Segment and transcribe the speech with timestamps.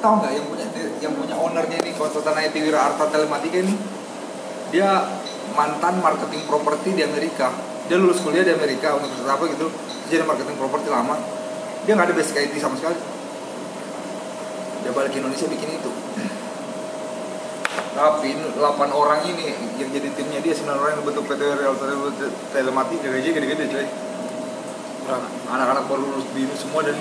[0.00, 0.66] tahu nggak yang punya
[1.00, 3.74] yang punya ownernya ini konsultan IT Wira Arta Telematika ini?
[4.72, 5.04] Dia
[5.52, 7.52] mantan marketing properti di Amerika.
[7.86, 9.68] Dia lulus kuliah di Amerika universitas apa gitu.
[10.08, 11.14] Jadi marketing properti lama.
[11.84, 12.98] Dia nggak ada basic IT sama sekali.
[14.80, 15.90] Dia balik ke Indonesia bikin itu.
[17.90, 18.56] Tapi 8
[18.96, 21.90] orang ini yang jadi timnya dia 9 orang yang bentuk PT Realtor
[22.54, 23.86] Telematika gaji gede-gede coy
[25.50, 26.94] anak-anak baru lulus BINU semua dan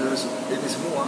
[0.00, 1.04] lulus ini semua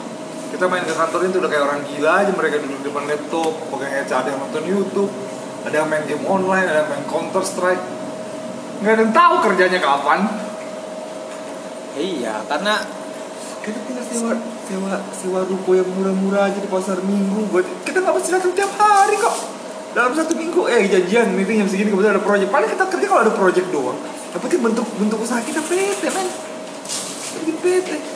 [0.53, 3.53] kita main ke kantor itu udah kayak orang gila aja mereka duduk di depan laptop
[3.73, 5.11] pakai headset ada yang nonton YouTube.
[5.65, 7.83] Ada yang main game online ada yang main Counter Strike.
[8.84, 10.20] Nggak ada yang tahu kerjanya kapan.
[11.95, 12.75] Iya karena
[13.65, 14.33] kita tinggal sewa
[14.69, 17.48] sewa sewa ruko yang murah-murah aja di pasar minggu.
[17.48, 19.37] Buat kita nggak mesti datang tiap hari kok.
[19.95, 22.51] Dalam satu minggu eh janjian meeting jam segini kebetulan ada project.
[22.53, 23.98] Paling kita kerja kalau ada project doang.
[24.34, 26.29] Penting bentuk bentuk usaha kita PT men.
[27.41, 28.13] Bikin PT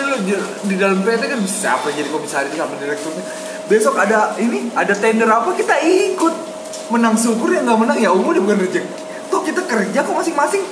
[0.00, 0.18] ini lo
[0.64, 3.24] di, dalam PT kan bisa apa jadi komisaris sama direkturnya.
[3.68, 6.34] Besok ada ini ada tender apa kita ikut.
[6.90, 8.82] Menang syukur ya nggak menang ya umur bukan rezeki
[9.30, 10.62] toh kita kerja kok masing-masing.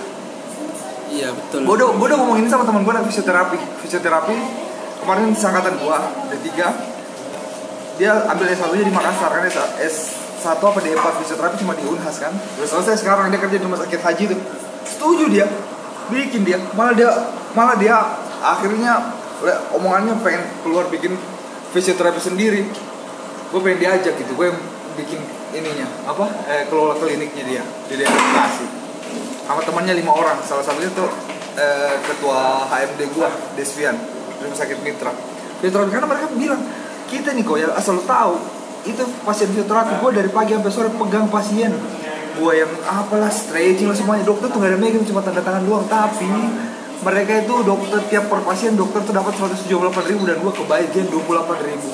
[1.09, 1.65] Iya betul.
[1.65, 3.59] Gue udah, gue udah ngomong ini sama teman gue fisioterapi.
[3.87, 4.37] Fisioterapi
[5.01, 6.69] kemarin seangkatan gue ada tiga.
[7.97, 9.43] Dia ambil S1 nya di Makassar kan
[9.83, 12.35] S1 apa D4 fisioterapi cuma di Unhas kan.
[12.61, 14.41] Udah selesai sekarang dia kerja di rumah sakit haji tuh.
[14.85, 15.47] Setuju dia.
[16.13, 16.61] Bikin dia.
[16.77, 17.11] Malah dia
[17.57, 17.97] malah dia
[18.45, 19.18] akhirnya
[19.75, 21.15] omongannya pengen keluar bikin
[21.75, 22.63] fisioterapi sendiri.
[23.49, 24.49] Gue pengen diajak gitu gue
[24.99, 25.21] bikin
[25.55, 28.67] ininya apa eh, kelola kliniknya dia di Bekasi
[29.47, 31.09] sama temannya lima orang salah satunya tuh
[31.57, 33.97] eh, ketua HMD gua Desvian
[34.39, 35.11] rumah sakit Mitra.
[35.59, 36.63] Fisioterapi karena mereka bilang
[37.09, 38.37] kita nih kok ya asal lo tahu
[38.87, 41.73] itu pasien fisioterapi gua dari pagi sampai sore pegang pasien.
[42.39, 44.23] Gua yang apalah stretching lah semuanya.
[44.23, 45.83] Dokter tuh gak ada megang cuma tanda tangan doang.
[45.91, 46.31] Tapi
[46.99, 51.69] mereka itu dokter tiap per pasien dokter tuh dapat 178 ribu dan gua kebagian 28
[51.69, 51.89] ribu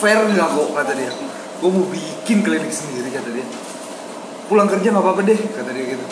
[0.00, 1.12] fair nggak kok kata dia
[1.60, 3.46] gua mau bikin klinik sendiri kata dia
[4.48, 6.06] pulang kerja nggak apa-apa deh kata dia gitu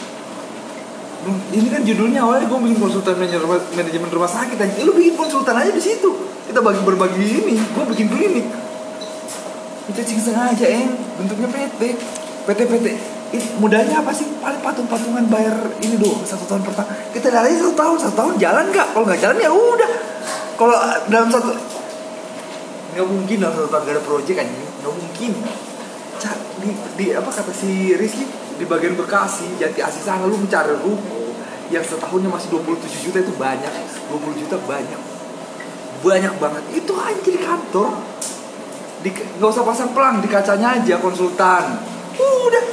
[1.56, 4.84] ini kan judulnya awalnya gue bikin konsultan manajemen rumah, sakit aja.
[4.84, 6.12] Lu bikin konsultan aja di situ.
[6.44, 7.56] Kita bagi berbagi ini.
[7.56, 8.44] Gue bikin klinik.
[9.88, 10.92] Kita cing sengaja, eng.
[11.16, 11.80] Bentuknya PT.
[12.44, 13.13] PT PT.
[13.32, 14.28] Ini mudahnya apa sih?
[14.38, 16.90] Paling patung-patungan bayar ini doang satu tahun pertama.
[17.14, 18.86] Kita dari satu tahun, satu tahun jalan nggak?
[18.92, 19.90] Kalau nggak jalan ya udah.
[20.54, 20.76] Kalau
[21.08, 21.50] dalam satu
[22.94, 25.30] nggak mungkin dalam satu tahun gak ada project kan nggak mungkin.
[26.20, 28.26] Ca- di, di apa kata si Rizky?
[28.54, 31.34] Di bagian Bekasi Jati Asih sana lu mencari ruko
[31.74, 33.72] yang setahunnya masih 27 juta itu banyak.
[34.12, 35.00] 20 juta banyak.
[36.06, 36.62] Banyak banget.
[36.70, 37.90] Itu aja di kantor.
[39.02, 41.82] Nggak usah pasang pelang di kacanya aja konsultan.
[42.14, 42.64] Udah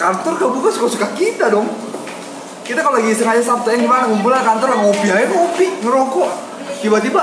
[0.00, 1.68] kantor gak buka suka-suka kita dong.
[2.64, 6.30] Kita kalau lagi sengaja Sabtu yang gimana ngumpul lah kantor ngopi aja ngopi ngerokok.
[6.80, 7.22] Tiba-tiba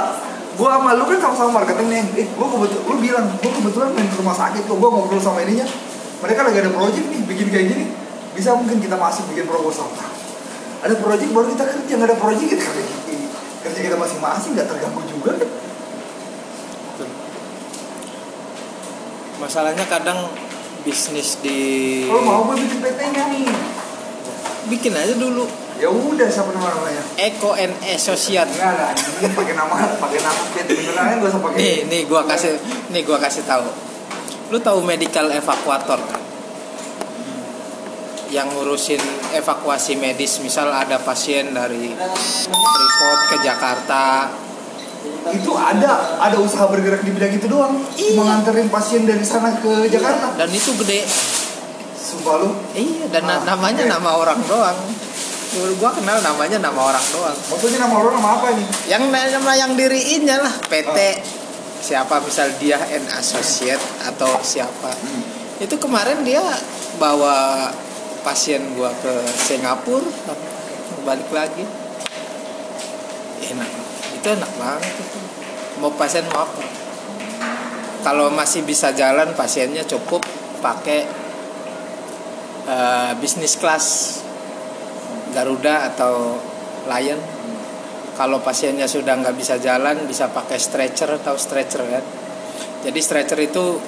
[0.53, 2.05] gua sama lu kan sama-sama marketing nih.
[2.21, 5.41] Eh gua kebetulan lu bilang gua kebetulan main ke rumah sakit tuh gua ngobrol sama
[5.41, 5.65] ininya.
[6.21, 7.85] Mereka lagi ada project nih bikin kayak gini.
[8.37, 9.89] Bisa mungkin kita masuk bikin proposal.
[10.85, 12.83] Ada project baru kita kerja nggak ada project kita kerja
[13.65, 15.31] kerja kita masing-masing nggak terganggu juga.
[15.41, 15.49] Kan
[19.37, 20.29] masalahnya kadang
[20.87, 21.59] bisnis di
[22.07, 23.43] kalau mau gue bikin PT-nya nih?
[24.71, 25.43] Bikin aja dulu.
[25.75, 27.03] Ya udah siapa nama namanya?
[27.19, 31.57] Eko and Associate enggak lah ini pakai nama pakai nama PT beneran gak usah pakai.
[31.59, 32.55] Nih nih gua kasih
[32.95, 33.67] nih gua kasih tahu.
[34.47, 36.23] Lu tahu medical evakuator kan?
[38.31, 39.03] Yang ngurusin
[39.35, 41.91] evakuasi medis misal ada pasien dari
[42.55, 44.31] Freeport ke Jakarta
[45.29, 47.75] itu ada ada usaha bergerak di bidang itu doang.
[47.93, 48.15] Iya.
[48.15, 50.35] menganterin pasien dari sana ke Jakarta.
[50.35, 51.03] Dan itu gede.
[51.93, 52.49] Sumpah lu.
[52.71, 53.91] Iya dan Ah, namanya oke.
[53.91, 54.77] nama orang doang.
[55.47, 57.37] Menurut gua kenal namanya nama orang doang.
[57.47, 60.53] Maksudnya nama orang nama apa nih yang nama yang diriinnya lah.
[60.67, 61.13] PT Ah.
[61.77, 62.19] siapa?
[62.19, 64.91] Misal dia and associate atau siapa.
[64.91, 65.23] Hmm.
[65.57, 66.39] itu kemarin dia
[66.95, 67.67] bawa
[68.21, 70.05] pasien gua ke Singapura.
[71.01, 71.65] Balik lagi.
[73.47, 73.86] Enak
[74.27, 75.19] itu enak banget itu.
[75.79, 76.59] Mau pasien mau apa?
[78.03, 80.19] Kalau masih bisa jalan pasiennya cukup
[80.59, 81.07] pakai
[82.67, 84.19] eh, bisnis kelas
[85.31, 86.35] Garuda atau
[86.91, 87.19] Lion.
[88.19, 92.03] Kalau pasiennya sudah nggak bisa jalan bisa pakai stretcher atau stretcher kan?
[92.83, 93.79] Jadi stretcher itu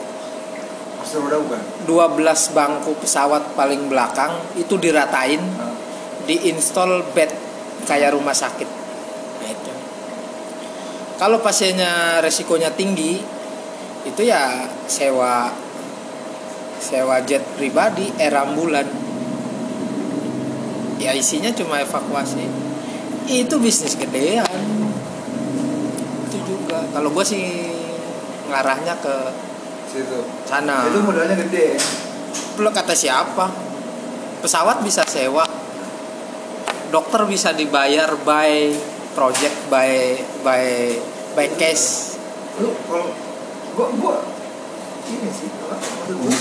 [1.00, 5.74] Master udah bukan 12 bangku pesawat paling belakang itu diratain Nah,
[6.28, 7.34] diinstal bed
[7.90, 8.79] kayak rumah sakit.
[11.20, 13.20] Kalau pasiennya resikonya tinggi
[14.08, 15.52] itu ya sewa
[16.80, 18.88] sewa jet pribadi air ambulan.
[20.96, 22.48] Ya isinya cuma evakuasi.
[23.28, 24.48] Itu bisnis gedean.
[26.32, 26.88] Itu juga.
[26.96, 27.68] Kalau gue sih
[28.48, 29.16] ngarahnya ke
[29.92, 30.24] situ.
[30.48, 30.88] sana.
[30.88, 31.76] Itu modalnya gede.
[32.56, 33.52] Belum kata siapa?
[34.40, 35.44] Pesawat bisa sewa.
[36.90, 38.72] Dokter bisa dibayar by
[39.20, 40.16] project by
[40.48, 40.96] by
[41.36, 42.16] by cash
[42.56, 43.12] lu kalau
[43.76, 44.16] gua gua
[45.12, 46.32] ini sih maksud gua?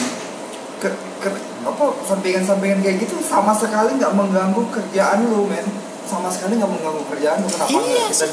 [0.78, 1.28] Ke, ke,
[1.66, 5.66] apa sampingan-sampingan kayak gitu sama sekali nggak mengganggu kerjaan lu men.
[6.06, 7.50] Sama sekali nggak mengganggu kerjaan lu.
[7.50, 8.26] Kenapa Iya kita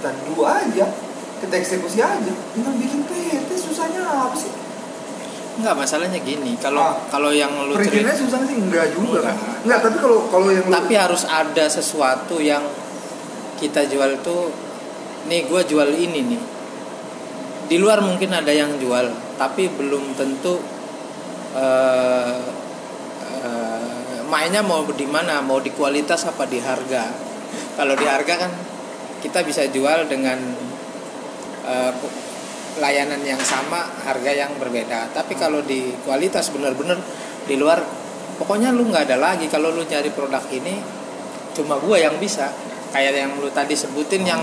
[0.00, 0.86] kita dua aja
[1.44, 2.32] kita eksekusi aja.
[2.56, 4.48] Tinggal bikin PT susahnya apa sih?
[5.60, 6.56] Enggak masalahnya gini.
[6.56, 6.96] Kalau Ah.
[7.12, 9.36] kalau yang lu cerita susah sih enggak juga kan.
[9.36, 9.56] Enggak.
[9.68, 12.64] enggak tapi kalau kalau yang lu tapi harus ada sesuatu yang
[13.58, 14.50] kita jual tuh
[15.30, 16.42] nih gue jual ini nih.
[17.64, 19.08] Di luar mungkin ada yang jual
[19.40, 20.60] tapi belum tentu
[21.56, 22.44] eh,
[23.42, 27.08] eh, mainnya mau di mana mau di kualitas apa di harga.
[27.74, 28.52] Kalau di harga kan
[29.24, 30.36] kita bisa jual dengan
[31.96, 32.12] ku-
[32.76, 35.14] layanan yang sama harga yang berbeda.
[35.16, 37.00] Tapi kalau di kualitas benar-benar
[37.48, 37.80] di luar
[38.36, 39.48] pokoknya lu nggak ada lagi.
[39.48, 40.78] Kalau lu nyari produk ini
[41.56, 42.52] cuma gua yang bisa
[42.94, 44.38] kayak yang lu tadi sebutin yang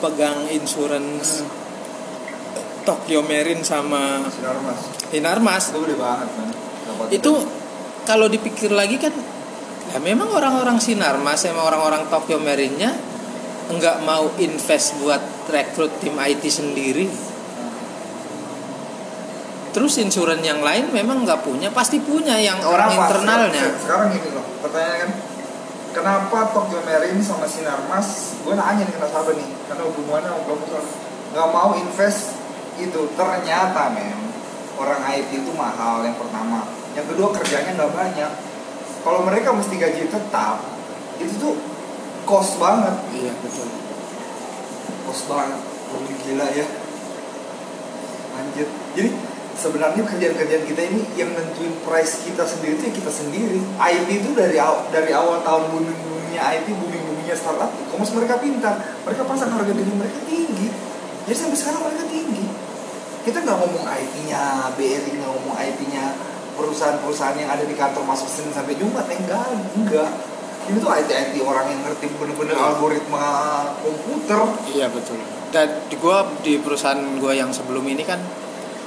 [0.00, 1.44] pegang insurance
[2.82, 4.80] Tokyo Marine sama sinar mas
[5.10, 6.48] Hinarmas itu gede banget kan
[7.12, 7.32] itu
[8.02, 9.12] kalau dipikir lagi kan
[9.86, 12.94] ya memang orang-orang Sinarmas sama orang-orang Tokyo Marine-nya
[13.66, 17.10] nggak mau invest buat rekrut tim IT sendiri.
[19.70, 23.62] Terus insuran yang lain memang nggak punya pasti punya yang orang internalnya.
[23.76, 25.10] Se- Sekarang gini loh, pertanyaan kan
[25.96, 30.64] Kenapa Tokyo Marine sama Sinarmas Gue nanya nih ke nasabah nih Karena hubungannya sama kamu
[30.68, 30.84] soal
[31.32, 32.36] Gak mau invest
[32.76, 33.00] itu.
[33.16, 34.28] Ternyata men
[34.76, 36.68] Orang IT itu mahal yang pertama.
[36.92, 38.32] Yang kedua kerjanya nggak banyak.
[39.00, 40.60] Kalau mereka mesti gaji tetap
[41.16, 41.54] Itu tuh
[42.28, 42.92] cost banget.
[43.16, 43.68] Iya betul.
[45.08, 45.60] Cost banget.
[46.28, 46.66] Gila ya.
[48.36, 48.68] Anjir.
[48.92, 49.10] Jadi
[49.56, 53.60] sebenarnya kerjaan-kerjaan kita ini yang nentuin price kita sendiri itu ya kita sendiri.
[53.60, 58.36] IT itu dari awal, dari awal tahun booming boomingnya IT, booming boomingnya startup, e-commerce mereka
[58.38, 60.68] pintar, mereka pasang harga diri mereka tinggi.
[61.26, 62.44] Jadi sampai sekarang mereka tinggi.
[63.26, 66.04] Kita nggak ngomong IT-nya, BRI nggak ngomong IT-nya,
[66.54, 70.10] perusahaan-perusahaan yang ada di kantor masuk Senin sampai Jumat, enggak, enggak.
[70.66, 73.26] Ini tuh IT-IT orang yang ngerti bener-bener algoritma
[73.82, 74.38] komputer.
[74.70, 75.18] iya betul
[75.54, 78.18] dan di gua di perusahaan gua yang sebelum ini kan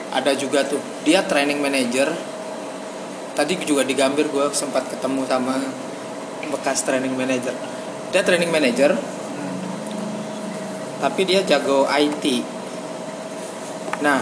[0.09, 2.09] ada juga tuh dia training manager
[3.37, 5.55] tadi juga di Gambir gua sempat ketemu sama
[6.49, 7.53] bekas training manager
[8.09, 8.97] dia training manager
[10.99, 12.43] tapi dia jago IT.
[14.03, 14.19] Nah,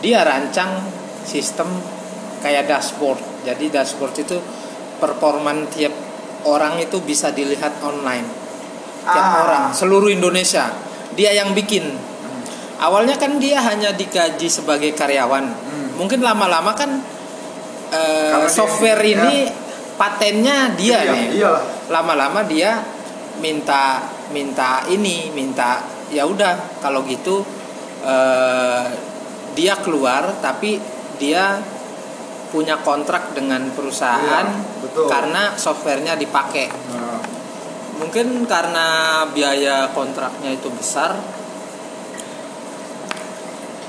[0.00, 0.80] dia rancang
[1.28, 1.68] sistem
[2.40, 3.20] kayak dashboard.
[3.44, 4.40] Jadi dashboard itu
[4.96, 5.92] performan tiap
[6.48, 8.24] orang itu bisa dilihat online.
[9.06, 9.40] Tiap Ah.
[9.44, 10.72] orang seluruh Indonesia.
[11.14, 12.15] Dia yang bikin.
[12.76, 15.44] Awalnya kan dia hanya dikaji sebagai karyawan.
[15.48, 15.88] Hmm.
[15.96, 17.00] Mungkin lama-lama kan
[17.88, 19.12] eh, Karena dia- software ya.
[19.16, 19.36] ini
[19.96, 21.62] patennya dia Iya, nih Iyalah.
[21.88, 22.84] lama-lama dia
[23.40, 25.80] minta minta ini minta
[26.12, 27.40] ya udah kalau gitu
[28.04, 28.84] eh,
[29.56, 30.76] dia keluar tapi
[31.16, 31.56] dia
[32.52, 35.08] punya kontrak dengan perusahaan Iya, betul.
[35.08, 37.20] karena softwarenya dipakai Nah,
[37.96, 38.86] mungkin karena
[39.32, 41.16] biaya kontraknya itu besar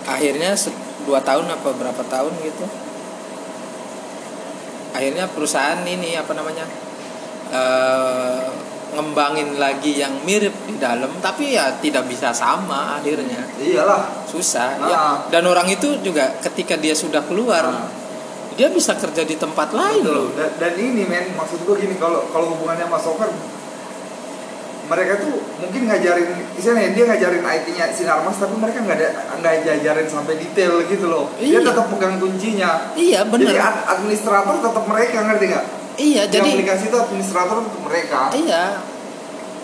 [0.08, 0.56] akhirnya
[1.04, 2.66] dua tahun apa berapa tahun gitu
[4.96, 6.66] akhirnya perusahaan ini apa namanya
[7.52, 8.46] eh,
[8.88, 14.26] ngembangin lagi yang mirip di dalam tapi ya tidak bisa sama akhirnya iyalah.
[14.26, 14.88] susah Ah.
[14.90, 15.00] ya
[15.30, 17.86] dan orang itu juga ketika dia sudah keluar Ah.
[18.58, 22.26] dia bisa kerja di tempat lain loh Dan, dan ini men, maksud gue gini kalau
[22.32, 23.36] kalau hubungannya sama software
[24.88, 30.08] mereka tuh mungkin ngajarin misalnya dia ngajarin IT-nya Sinarmas tapi mereka nggak ada nggak ngajarin
[30.08, 31.28] sampai detail gitu loh.
[31.36, 31.60] Dia Iya.
[31.62, 32.72] tetap pegang kuncinya.
[32.94, 35.66] iya Jadi bener ad- administrator tetap mereka ngerti nggak?
[35.98, 38.20] iya Di jadi aplikasi itu administrator tetap mereka.
[38.32, 38.64] Iya.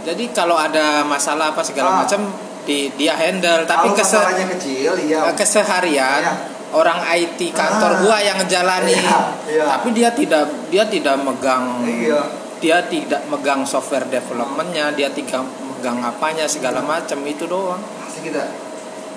[0.04, 1.98] Jadi kalau ada masalah apa segala Ah.
[2.04, 2.28] macam
[2.64, 5.32] di dia handle tapi Kalau kese- kecil, iya.
[5.32, 6.34] keseharian Iya.
[6.72, 8.00] orang IT kantor Ah.
[8.02, 8.92] gua yang ngejalani.
[8.94, 9.64] Iya, iya.
[9.70, 12.43] Tapi dia tidak dia tidak megang Iya.
[12.64, 17.84] Dia tidak megang software developmentnya, dia tidak megang apanya segala macam itu doang.
[18.00, 18.48] Pasti kita,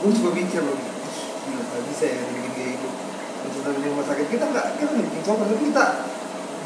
[0.03, 2.89] gue juga mikir loh, nggak bisa ya bikin kayak gitu.
[3.47, 5.87] Untuk di rumah sakit kita nggak kita bikin software, tapi kita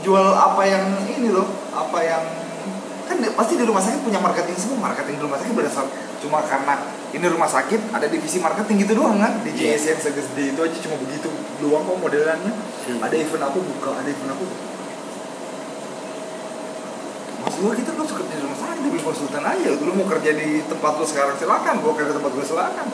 [0.01, 1.45] jual apa yang ini loh,
[1.77, 2.25] apa yang
[3.05, 5.83] kan pasti di rumah sakit punya marketing semua marketing di rumah sakit berdasar
[6.23, 6.79] cuma karena
[7.11, 9.75] ini rumah sakit ada divisi marketing gitu doang kan di Iya.
[9.75, 11.27] JSN segede itu aja cuma begitu
[11.59, 12.55] doang kok modelannya
[12.87, 13.03] Iya.
[13.03, 14.70] ada event apa buka ada event apa buka.
[17.41, 19.69] Maksud gua kita kan suka di rumah sakit tapi konsultan aja.
[19.81, 21.75] Lu mau kerja di tempat lu sekarang silakan.
[21.81, 22.87] Gua kerja di tempat gua silakan.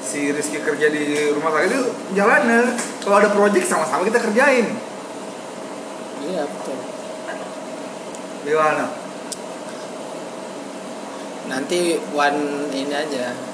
[0.00, 1.82] Si Rizky kerja di rumah sakit itu
[2.14, 2.60] jalannya
[3.02, 4.66] kalau ada project sama-sama kita kerjain.
[6.24, 6.78] Iya betul.
[8.46, 8.84] Gimana?
[11.50, 13.49] Nanti one ini aja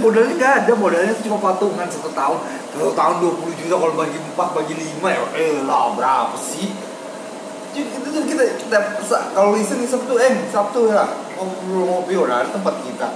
[0.00, 2.38] modalnya nggak ada modalnya cuma patungan satu tahun.
[2.72, 6.72] Satu tahun 20 juta kalau bagi empat bagi lima ya eh lah berapa sih?
[7.76, 8.78] Jadi itu tuh kita, kita
[9.36, 11.04] kalau listen Sabtu eh Sabtu ya
[11.36, 13.08] ngobrol ngopi udah ada tempat kita.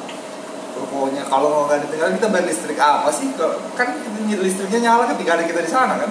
[0.73, 3.33] Pokoknya kalau nggak ditinggal kita bayar listrik apa sih?
[3.79, 3.89] Kan
[4.29, 6.11] listriknya nyala ketika ada kita di sana kan?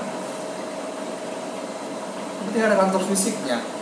[2.48, 3.81] Penting ada kantor fisiknya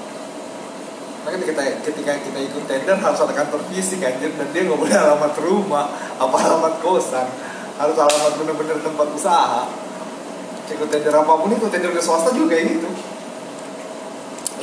[1.25, 4.31] Makanya ketika, ketika kita ikut tender harus ada kantor fisik anjir.
[4.35, 5.85] Dan dia nggak boleh alamat rumah
[6.15, 7.27] apa alamat kosan.
[7.79, 9.67] Harus alamat bener-bener tempat usaha.
[10.69, 12.89] Ikut tender apa pun itu tender ke swasta juga kayak gitu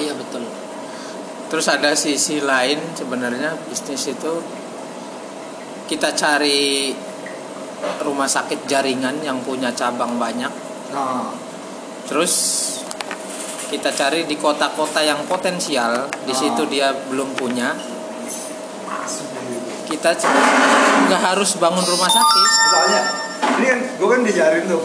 [0.01, 0.45] iya betul.
[1.47, 4.35] Terus ada sisi lain sebenarnya bisnis itu.
[5.87, 6.91] Kita cari
[8.03, 10.51] rumah sakit jaringan yang punya cabang banyak.
[10.91, 11.31] Nah.
[12.07, 12.35] Terus
[13.67, 16.07] kita cari di kota-kota yang potensial.
[16.23, 16.39] Di Ah.
[16.39, 17.75] situ dia belum punya.
[19.87, 20.11] Kita
[21.07, 22.43] nggak harus bangun rumah sakit.
[22.43, 23.01] Misalnya
[23.59, 24.83] ini kan gue kan diajarin tuh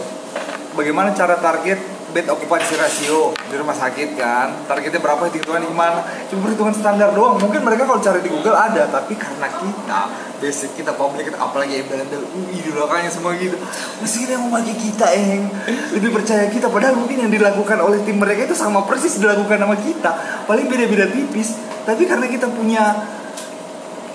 [0.74, 1.78] bagaimana cara target
[2.12, 4.68] bed occupancy ratio di rumah sakit kan.
[4.68, 7.40] Targetnya berapa hitungan gimana cuma perhitungan standar doang.
[7.40, 10.00] Mungkin mereka kalau cari di Google ada tapi karena kita
[10.38, 13.56] basic kita public kita apalagi embel-embel uh, idolakannya semua gitu.
[14.04, 15.48] Mesti kita yang memakai kita yang
[15.96, 19.76] lebih percaya kita padahal mungkin yang dilakukan oleh tim mereka itu sama persis dilakukan sama
[19.80, 20.10] kita.
[20.44, 21.56] Paling beda-beda tipis.
[21.82, 22.94] Tapi karena kita punya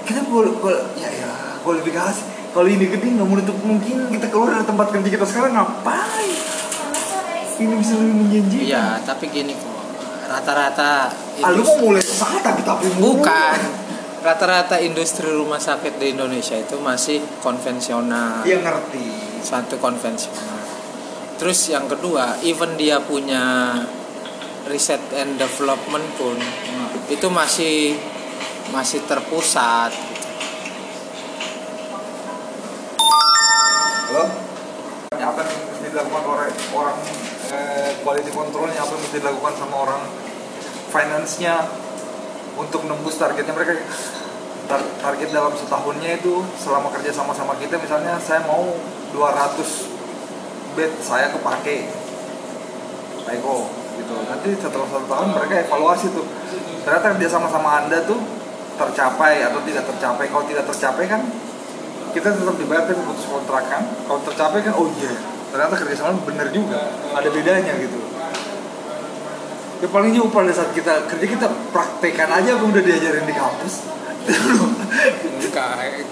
[0.05, 0.53] kita boleh
[0.95, 1.29] ya ya
[1.65, 2.37] kualifikasi.
[2.53, 6.56] Kalau ini gede nggak menutup mungkin kita keluar dari tempat kerja kita sekarang ngapain
[7.57, 8.65] ini bisa lebih menjanjikan.
[8.69, 9.75] Iya tapi gini kok
[10.27, 11.09] rata-rata
[11.39, 13.59] ah, lu mau mulai usaha tapi tapi bukan.
[14.17, 18.43] Rata-rata industri rumah sakit di Indonesia itu masih konvensional.
[18.43, 19.39] Dia ngerti.
[19.39, 20.57] Satu konvensional.
[21.37, 23.77] Terus yang kedua even dia punya
[24.67, 26.35] riset and development pun
[27.07, 27.95] itu masih
[28.73, 29.95] masih terpusat.
[34.11, 34.23] Halo?
[35.13, 36.97] Apa yang dilakukan orang orang
[37.51, 40.01] eh, quality controlnya apa yang mesti dilakukan sama orang?
[40.91, 41.67] Finance-nya
[42.57, 43.77] untuk nembus targetnya mereka.
[44.67, 48.75] Tar- target dalam setahunnya itu selama kerja sama-sama kita misalnya saya mau
[49.15, 51.87] 200 bed saya kepake.
[53.23, 53.67] Pak Eko
[53.99, 54.13] gitu.
[54.27, 56.27] Nanti setelah satu tahun mereka evaluasi tuh.
[56.83, 58.19] Ternyata kerja sama-sama anda tuh
[58.75, 60.27] tercapai atau tidak tercapai.
[60.27, 61.21] Kalau tidak tercapai kan
[62.11, 63.83] kita tetap dibayar tapi putus kontrak kan.
[64.07, 66.93] Kalau tercapai kan oh iya ternyata kerjasama bener juga.
[67.17, 67.97] Ada bedanya gitu.
[69.81, 73.73] Ya paling juga pada saat kita kerja kita praktekan aja apa udah diajarin di kampus.
[75.49, 75.69] Nggak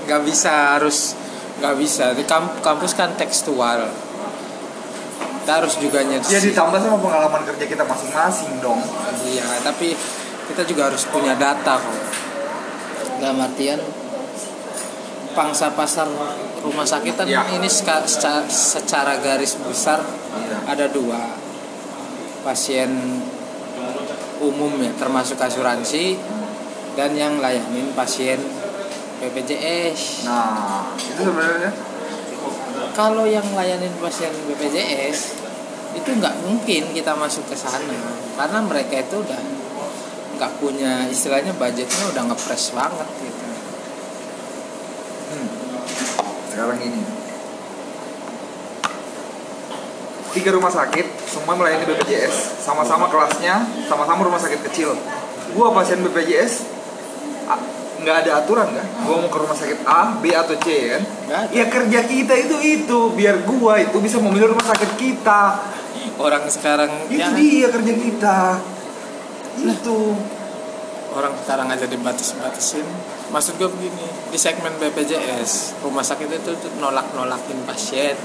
[0.09, 1.13] nggak bisa harus
[1.61, 2.17] nggak bisa.
[2.17, 3.85] Di kamp- kampus kan tekstual.
[5.45, 8.81] Kita harus juga ya nyersi ditambah sama pengalaman kerja kita masing-masing dong.
[9.29, 9.93] Iya tapi
[10.49, 11.97] kita juga harus punya data kok.
[13.21, 13.77] Dalam artian
[15.35, 16.07] pangsa pasar
[16.59, 17.43] rumah sakit kan Iya.
[17.53, 20.57] ini ska- seca- secara garis besar Iya.
[20.65, 21.35] ada dua
[22.41, 22.89] pasien
[24.37, 26.15] umum ya termasuk asuransi
[26.95, 28.39] dan yang layanin pasien
[29.17, 31.71] BPJS nah itu sebenarnya
[32.91, 35.43] kalau yang layanin pasien BPJS
[35.93, 37.79] itu nggak mungkin kita masuk ke sana
[38.35, 39.41] karena mereka itu udah
[40.35, 43.45] nggak punya istilahnya budgetnya udah ngepres banget gitu
[45.31, 45.47] hmm,
[46.55, 47.03] sekarang ini.
[50.31, 54.95] Tiga rumah sakit semua melayani BPJS sama-sama kelasnya sama-sama rumah sakit kecil.
[55.51, 56.71] Gua pasien BPJS
[57.95, 61.03] nggak ada aturan kan gua mau ke rumah sakit A B atau C kan?
[61.51, 65.59] Ya kerja kita itu itu biar gua itu bisa memilih rumah sakit kita.
[66.15, 68.39] Orang sekarang itu ya dia kerja kita.
[69.59, 70.15] Itu
[71.15, 72.83] orang sekarang aja dibatas-batasin.
[73.31, 78.19] Maksud gue begini di segmen BPJS rumah sakit itu tuh nolak-nolakin pasien.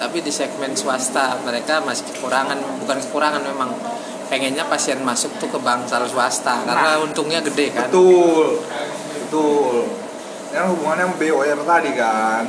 [0.00, 3.70] Tapi di segmen swasta mereka masih kekurangan bukan kekurangan memang.
[4.32, 7.92] Pengennya pasien masuk tuh ke bangsal swasta karena untungnya gede kan.
[7.92, 8.64] Betul
[9.12, 9.92] betul.
[10.56, 12.44] Yang hubungannya sama BOR tadi kan.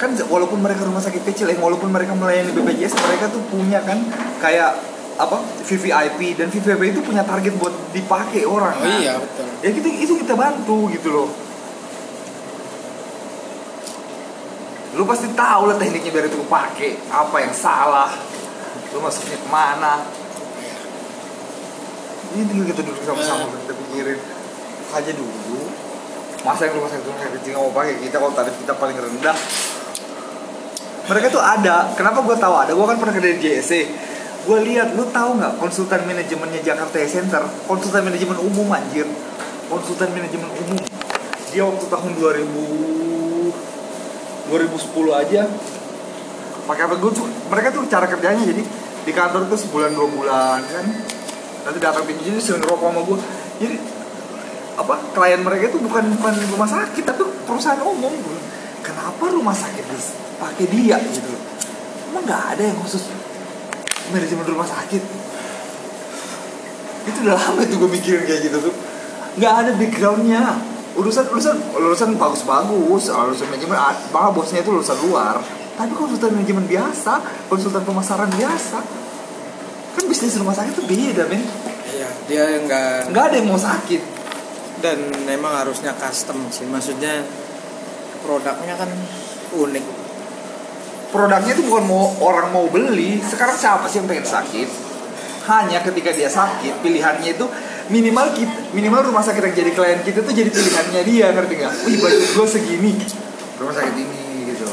[0.00, 4.00] Kan walaupun mereka rumah sakit kecil eh walaupun mereka melayani BPJS mereka tuh punya kan
[4.40, 8.74] kayak apa VVIP dan VVIP itu punya target buat dipakai orang.
[8.82, 9.46] Oh iya betul.
[9.62, 11.28] Ya kita itu kita bantu gitu loh.
[14.94, 16.98] Lu pasti tahu lah tekniknya biar itu kepake.
[17.10, 18.10] Apa yang salah?
[18.90, 20.02] Lu masuknya ke mana?
[22.34, 24.18] Ini tinggal kita duduk sama-sama kita pikirin.
[24.94, 25.62] Aja dulu.
[26.42, 27.94] Masa yang rumah sakit rumah sakit kecil nggak mau pakai?
[28.02, 29.36] Kita kalau tarif kita paling rendah.
[31.06, 31.90] Mereka tuh ada.
[31.94, 32.70] Kenapa gue tahu ada?
[32.74, 33.72] Gue kan pernah kerja di JSC
[34.44, 37.40] gue lihat lu tahu nggak konsultan manajemennya Jakarta Center?
[37.64, 39.08] Konsultan manajemen umum anjir.
[39.72, 40.80] Konsultan manajemen umum.
[41.48, 42.44] Dia waktu tahun 2000
[44.52, 45.42] 2010 aja.
[46.68, 46.94] Pakai apa?
[47.00, 47.12] Gue
[47.48, 48.62] mereka tuh cara kerjanya jadi
[49.04, 50.86] di kantor tuh sebulan dua bulan kan?
[51.64, 53.18] Nanti datang tim jadi sering ngerokok sama gue
[53.54, 53.76] jadi
[54.74, 58.38] apa klien mereka itu bukan bukan rumah sakit tapi perusahaan umum gue
[58.82, 59.86] kenapa rumah sakit
[60.42, 61.30] pakai dia gitu?
[62.10, 63.06] Emang nggak ada yang khusus
[64.12, 65.02] manajemen rumah sakit.
[67.04, 68.74] Itu udah lama tuh gue mikirin kayak gitu tuh.
[69.40, 70.42] Nggak ada backgroundnya.
[70.94, 73.12] Urusan urusan urusan bagus-bagus.
[73.12, 75.40] Urusan manajemen ah, malah bosnya itu lulusan luar.
[75.74, 78.78] Tapi konsultan manajemen biasa konsultan pemasaran biasa.
[79.94, 81.42] Kan bisnis rumah sakit tuh beda men.
[81.94, 84.02] Iya dia nggak nggak ada yang mau sakit.
[84.84, 86.68] Dan memang harusnya custom sih.
[86.68, 87.24] Maksudnya
[88.24, 88.90] produknya kan
[89.54, 90.03] unik
[91.14, 93.22] produknya itu bukan mau orang mau beli.
[93.22, 94.66] Sekarang siapa sih yang pengen sakit?
[95.46, 97.46] Hanya ketika dia sakit pilihannya itu
[97.86, 101.72] minimal kita, minimal rumah sakit yang jadi klien kita tuh jadi pilihannya dia ngerti nggak?
[101.86, 102.92] Wih budget gue segini.
[103.62, 104.66] Rumah sakit ini gitu.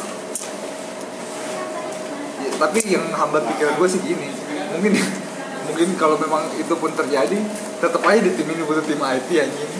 [2.41, 4.33] Ya, tapi yang hambat pikiran gue sih gini.
[4.73, 4.93] Mungkin
[5.69, 7.37] mungkin kalau memang itu pun terjadi
[7.77, 9.71] tetap aja di tim ini butuh tim IT anjing.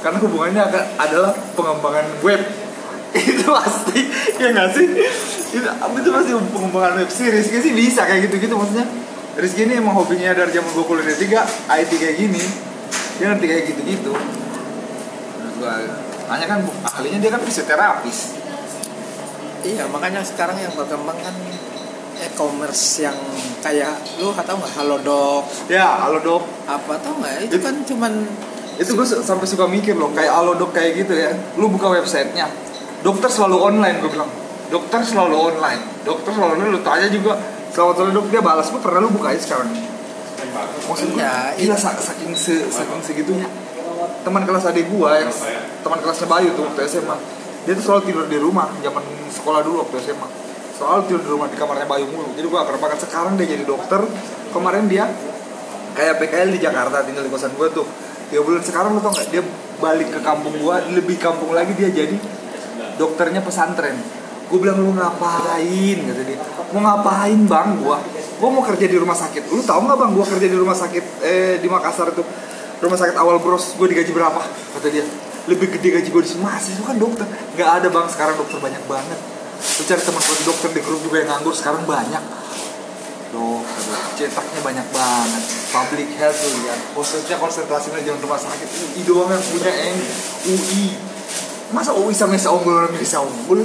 [0.00, 2.40] Karena hubungannya akan adalah pengembangan web
[3.16, 4.00] itu pasti.
[4.38, 4.86] Ya nggak sih?
[5.56, 8.86] Itu itu pasti pengembangan web sih Rizky sih bisa kayak gitu gitu maksudnya.
[9.38, 11.24] Rizky ini emang hobinya dari zaman gue kuliah D3
[11.70, 12.42] IT kayak gini.
[13.20, 14.12] Dia ngerti kayak gitu gitu
[15.60, 15.76] gua
[16.24, 16.58] tanya kan
[16.96, 18.18] ahlinya dia kan fisioterapis.
[19.60, 21.36] Iya makanya sekarang yang berkembang kan
[22.20, 23.16] e-commerce yang
[23.60, 24.72] kayak lu tau nggak?
[24.80, 25.44] Halodoc.
[25.68, 27.50] Ya halo dok apa tau nggak?
[27.50, 28.24] Itu kan cuman
[28.80, 31.36] itu gue sampai suka mikir loh kayak Alodok kayak gitu ya.
[31.60, 32.48] Lu buka websitenya
[33.00, 34.30] dokter selalu online gue bilang.
[34.70, 35.82] Dokter selalu online.
[36.06, 37.34] Dokter selalu online lu tanya juga.
[37.70, 38.26] Selamat sore dok.
[38.30, 39.70] Dia balas gue pernah lu buka aja sekarang.
[40.88, 43.48] Maksud gue Iya, gila sa- saking se saking segitunya.
[44.20, 45.32] Teman kelas adik gua yang
[45.80, 47.16] teman kelasnya Bayu tuh waktu SMA
[47.68, 50.28] dia tuh selalu tidur di rumah zaman sekolah dulu waktu SMA
[50.72, 52.32] selalu tidur di rumah di kamarnya Bayu mulu.
[52.32, 54.00] Jadi gua akrab banget sekarang dia jadi dokter.
[54.50, 55.04] Kemarin dia
[55.92, 57.84] kayak PKL di Jakarta tinggal di kosan gua tuh.
[58.32, 58.60] Tiga bulan.
[58.64, 59.42] Sekarang lo tau nggak dia
[59.80, 62.16] balik ke kampung gua lebih kampung lagi dia jadi
[63.00, 63.96] dokternya pesantren.
[64.52, 65.98] Gue bilang lu ngapain?
[66.04, 66.36] Kata dia.
[66.76, 67.98] Mau ngapain bang gua?
[68.38, 69.50] Gua mau kerja di rumah sakit.
[69.50, 72.22] Lu tahu nggak bang gua kerja di rumah sakit eh di Makassar itu
[72.80, 74.40] rumah sakit awal bros gue digaji berapa?
[74.76, 75.04] Kata dia.
[75.48, 76.40] Lebih gede gaji gue di sini.
[76.44, 77.26] Masih itu kan dokter.
[77.56, 78.06] Nggak ada bang.
[78.10, 79.18] Sekarang dokter banyak banget.
[79.60, 82.22] Lu cari teman gue dokter di grup juga yang nganggur sekarang banyak.
[83.30, 85.42] Dokter cetaknya banyak banget.
[85.70, 86.50] Public health tuh
[86.98, 88.66] khususnya konsentrasi manajemen rumah sakit.
[88.66, 89.72] UI doang yang punya
[90.46, 91.09] UI
[91.70, 93.62] masa sama bisa unggul orang bisa unggul?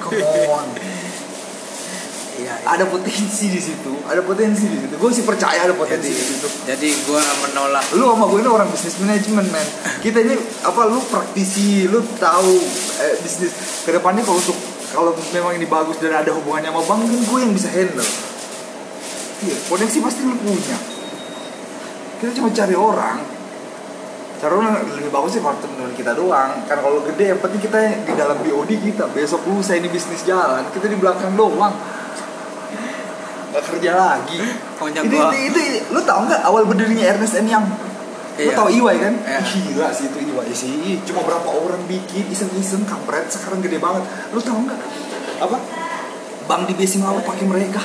[0.00, 0.68] Come on.
[2.34, 2.54] Iya, iya.
[2.66, 4.94] ada potensi di situ ada potensi di situ.
[4.98, 6.48] Gue sih percaya ada potensi jadi di situ.
[6.66, 7.84] jadi gua menolak.
[7.94, 9.68] Lu sama gue ini orang bisnis manajemen men
[10.02, 10.34] kita ini
[10.66, 12.52] apa lu praktisi lu tahu
[13.00, 13.52] eh, bisnis.
[13.86, 14.58] Ke depannya kalau untuk
[14.90, 18.10] kalau memang ini bagus dan ada hubungannya sama bank kan gue yang bisa handle.
[19.44, 20.78] Iya potensi pasti lu punya.
[22.18, 23.33] Kita cuma cari orang
[24.52, 28.12] orang lebih bagus sih kalau temen kita doang kan kalau gede yang penting kita di
[28.18, 31.72] dalam BOD kita besok lu saya ini bisnis jalan kita di belakang doang
[33.54, 34.40] nggak kerja lagi
[35.06, 35.60] itu, itu, itu,
[35.94, 37.68] lu tau nggak awal berdirinya Ernest and Young
[38.34, 38.58] Lu Iya.
[38.58, 39.14] tau Iwai kan?
[39.14, 39.38] Iya.
[39.46, 44.02] Gila sih itu Iwai sih Cuma berapa orang bikin iseng-iseng kampret Sekarang gede banget
[44.34, 44.80] Lu tau nggak?
[45.38, 45.54] Apa?
[46.50, 47.78] Bank di Besi Mawar pakai mereka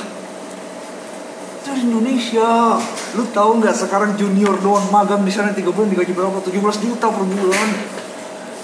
[1.60, 2.80] Itu di Indonesia
[3.20, 6.40] Lu tau nggak sekarang junior doang magang di sana 3 bulan digaji berapa?
[6.40, 7.68] 17 juta per bulan.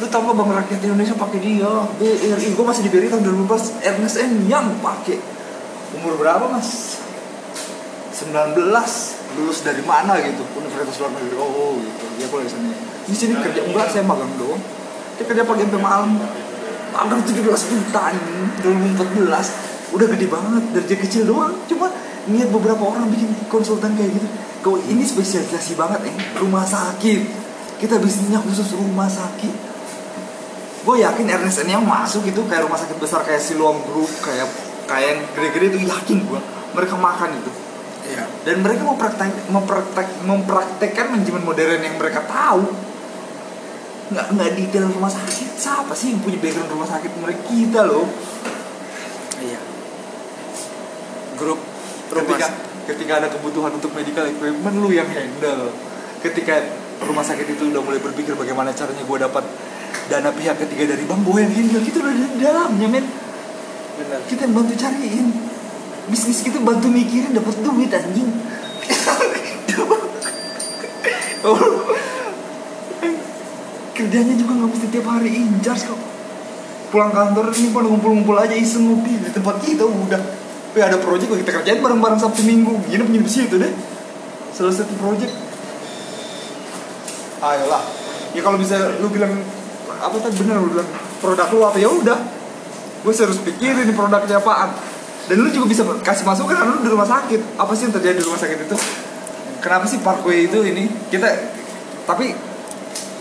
[0.00, 1.72] Lu tau nggak Bank Rakyat Indonesia pakai dia?
[2.00, 5.18] BRI Gue masih di BRI tahun 2014 Ernest and Young pakai.
[6.00, 7.00] Umur berapa mas?
[8.16, 8.56] 19
[9.36, 10.40] lulus dari mana gitu?
[10.56, 11.36] Universitas luar negeri.
[11.36, 12.04] Oh gitu.
[12.16, 12.72] Dia kuliah di sana
[13.06, 14.58] di sini kerja enggak saya magang doang.
[15.20, 16.10] Dia kerja pagi sampai malam.
[16.96, 18.42] Magang 17 juta anjing.
[18.64, 21.54] 2014 udah gede banget dari kecil doang.
[21.68, 21.92] Cuma
[22.26, 24.26] niat beberapa orang bikin konsultan kayak gitu.
[24.62, 26.14] Kau ini spesialisasi banget eh.
[26.42, 27.20] Rumah sakit.
[27.78, 29.54] Kita bisnisnya khusus rumah sakit.
[30.86, 34.46] Gue yakin Ernest yang masuk itu kayak rumah sakit besar kayak Siloam Group kayak
[34.86, 36.40] kayak yang gede-gede itu yakin gue
[36.74, 37.50] mereka makan itu.
[38.06, 38.24] Iya.
[38.46, 42.70] Dan mereka mempraktek, mempraktek, mempraktekkan manajemen modern yang mereka tahu.
[44.14, 45.58] Nggak nggak detail rumah sakit.
[45.58, 47.42] Siapa sih yang punya background rumah sakit mereka?
[47.50, 48.06] Kita loh.
[49.42, 49.60] Iya.
[51.34, 51.75] Grup
[52.10, 52.46] ketika
[52.86, 55.74] ketika ada kebutuhan untuk medical equipment lu yang handle.
[56.22, 56.62] Ketika
[57.02, 59.44] rumah sakit itu udah mulai berpikir bagaimana caranya gue dapat
[60.06, 63.04] dana pihak ketiga dari bank gue yang tinggal itu udah di dalamnya men.
[63.98, 65.28] Benar kita yang bantu cariin.
[66.06, 68.30] Bisnis kita bantu mikirin dapat duit anjing.
[73.96, 75.98] Kerjanya juga nggak mesti tiap hari in charge kok.
[76.94, 80.45] Pulang kantor ini pada ngumpul-ngumpul aja iseng ngopi di tempat kita udah
[80.76, 82.76] Wih ada project kita kerjain bareng-bareng Sabtu Minggu.
[82.92, 83.72] Nginep nginep situ deh.
[84.52, 85.32] Selesai project.
[87.40, 87.80] Ayolah.
[88.36, 89.40] Ya kalau bisa lu bilang
[89.88, 90.84] apa tadi bener lu bilang
[91.24, 91.80] produk lu apa?
[91.80, 92.20] Ya udah.
[93.00, 94.76] Gue harus pikirin produknya apaan.
[95.32, 97.56] Dan lu juga bisa kasih masukan karena lu di rumah sakit.
[97.56, 98.76] Apa sih yang terjadi di rumah sakit itu?
[99.64, 100.92] Kenapa sih parkway itu ini?
[101.08, 101.24] Kita
[102.04, 102.36] tapi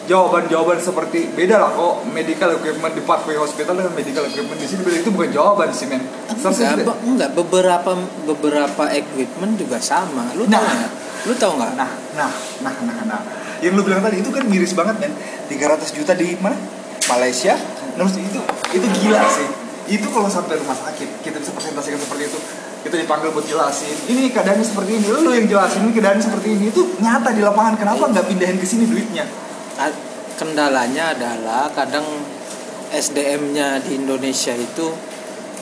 [0.05, 4.81] jawaban-jawaban seperti beda lah kok medical equipment di parkway hospital dengan medical equipment di sini.
[4.81, 6.01] Beda itu bukan jawaban sih men.
[6.29, 7.91] Enggak, be- enggak beberapa
[8.23, 10.29] beberapa equipment juga sama.
[10.33, 10.73] Lu tahu Nah.
[10.75, 10.91] nggak?
[11.25, 11.71] Lu tahu nggak?
[11.75, 13.21] Nah nah nah nah nah.
[13.59, 15.11] Yang lu bilang tadi itu kan miris banget men.
[15.47, 16.53] 300 juta di mana?
[17.05, 17.57] Malaysia?
[17.95, 18.39] Terus itu
[18.71, 19.47] itu gila sih.
[19.87, 22.39] Itu kalau sampai rumah sakit kita bisa presentasikan seperti itu.
[22.85, 26.65] Kita dipanggil buat jelasin ini keadaannya seperti ini lu yang jelasin ini keadaannya seperti ini.
[26.69, 29.25] Itu nyata di lapangan kenapa nggak pindahin ke sini duitnya
[30.35, 32.05] kendalanya adalah kadang
[32.91, 34.88] SDM-nya di Indonesia itu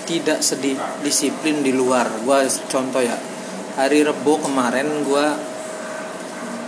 [0.03, 2.09] tidak sedih disiplin di luar.
[2.21, 3.15] Gua contoh ya.
[3.73, 5.33] Hari Rebo kemarin gua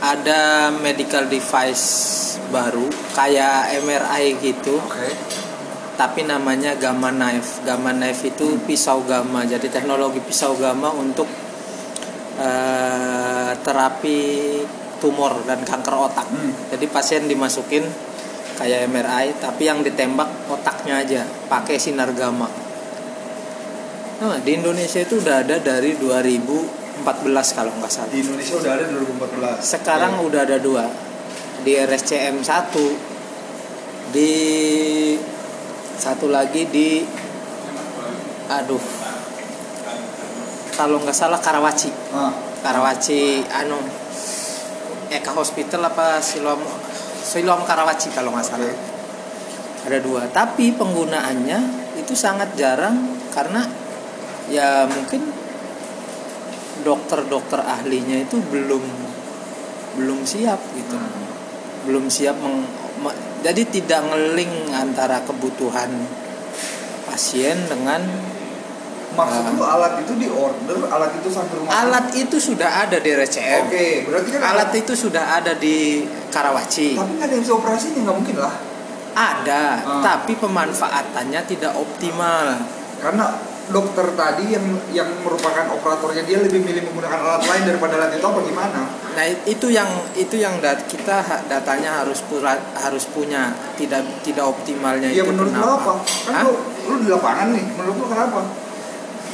[0.02, 1.86] ada medical device
[2.50, 2.86] baru
[3.18, 5.10] kayak MRI gitu, oke
[5.96, 7.64] tapi namanya gamma knife.
[7.64, 9.48] Gamma knife itu pisau gamma.
[9.48, 11.28] Jadi teknologi pisau gamma untuk
[12.40, 14.22] eh, terapi
[15.00, 16.28] tumor dan kanker otak.
[16.30, 16.52] Hmm.
[16.72, 17.84] Jadi pasien dimasukin
[18.56, 22.48] kayak MRI, tapi yang ditembak otaknya aja, pakai sinar gamma.
[24.16, 27.04] Nah, di Indonesia itu udah ada dari 2014
[27.52, 28.08] kalau nggak salah.
[28.08, 30.88] di Indonesia udah ada 2014 Sekarang udah ada dua
[31.68, 34.32] di RSCM 1 di
[36.00, 37.04] satu lagi di
[38.46, 38.84] aduh
[40.78, 42.32] kalau nggak salah Karawaci ah.
[42.62, 43.80] Karawaci anu
[45.18, 46.60] Eka Hospital apa Silom
[47.26, 48.68] Silom Karawaci kalau nggak salah.
[48.70, 48.78] Oke.
[49.86, 50.26] ada dua.
[50.34, 51.60] Tapi penggunaannya
[52.02, 53.62] itu sangat jarang karena
[54.50, 55.30] ya mungkin
[56.82, 58.82] dokter-dokter ahlinya itu belum
[59.98, 60.98] belum siap gitu.
[61.86, 62.66] Belum siap meng-
[63.02, 65.90] me- jadi tidak ngeling antara kebutuhan
[67.06, 68.02] pasien dengan
[69.16, 73.10] maksud lu alat itu di order alat itu sampai rumah alat itu sudah ada di
[73.16, 76.04] RCM oke berarti kan alat itu sudah ada di
[76.36, 77.00] Karawaci.
[77.00, 78.56] Tapi nggak ada yang bisa operasinya nggak mungkin lah.
[79.16, 80.02] Ada Ah.
[80.04, 82.60] tapi pemanfaatannya tidak optimal.
[83.00, 83.32] Karena
[83.66, 88.26] dokter tadi yang yang merupakan operatornya dia lebih milih menggunakan alat lain daripada alat itu
[88.28, 88.80] apa gimana?
[89.16, 89.88] Nah itu yang
[90.20, 93.56] itu yang dat kita datanya harus pura, harus punya.
[93.80, 95.72] Tidak tidak optimalnya ya itu menurut kenapa?
[95.80, 95.94] apa?
[96.04, 96.44] Kan Hah?
[96.44, 96.54] lu
[96.86, 98.40] lu di lapangan nih menurut lu kenapa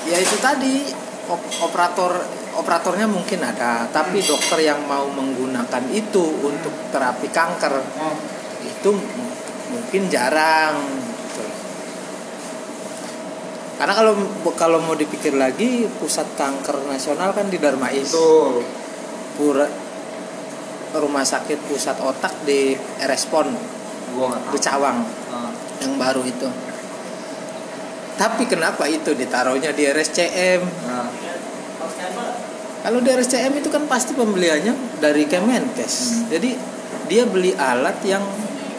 [0.06, 0.90] Ya itu tadi
[1.30, 2.12] op- operator
[2.52, 8.16] operatornya mungkin ada tapi dokter yang mau menggunakan itu untuk terapi kanker oh,
[8.60, 8.90] itu
[9.72, 10.76] mungkin jarang.
[11.00, 11.44] gitu.
[13.80, 14.14] Karena kalau
[14.54, 18.12] kalau mau dipikir lagi pusat kanker nasional kan di Darmais.
[18.12, 18.62] betul
[19.32, 19.64] Pura,
[20.92, 23.48] rumah sakit pusat otak di Respon
[24.12, 24.98] gua nggak tahu di Cawang
[25.32, 25.48] Ah,
[25.80, 26.52] yang baru itu.
[28.22, 30.62] Tapi kenapa itu ditaruhnya di RSCM?
[30.62, 31.10] nah,
[32.86, 35.94] Kalau di RSCM itu kan pasti pembeliannya dari Kemenkes.
[35.98, 36.30] Hmm.
[36.30, 36.50] Jadi
[37.10, 38.22] dia beli alat yang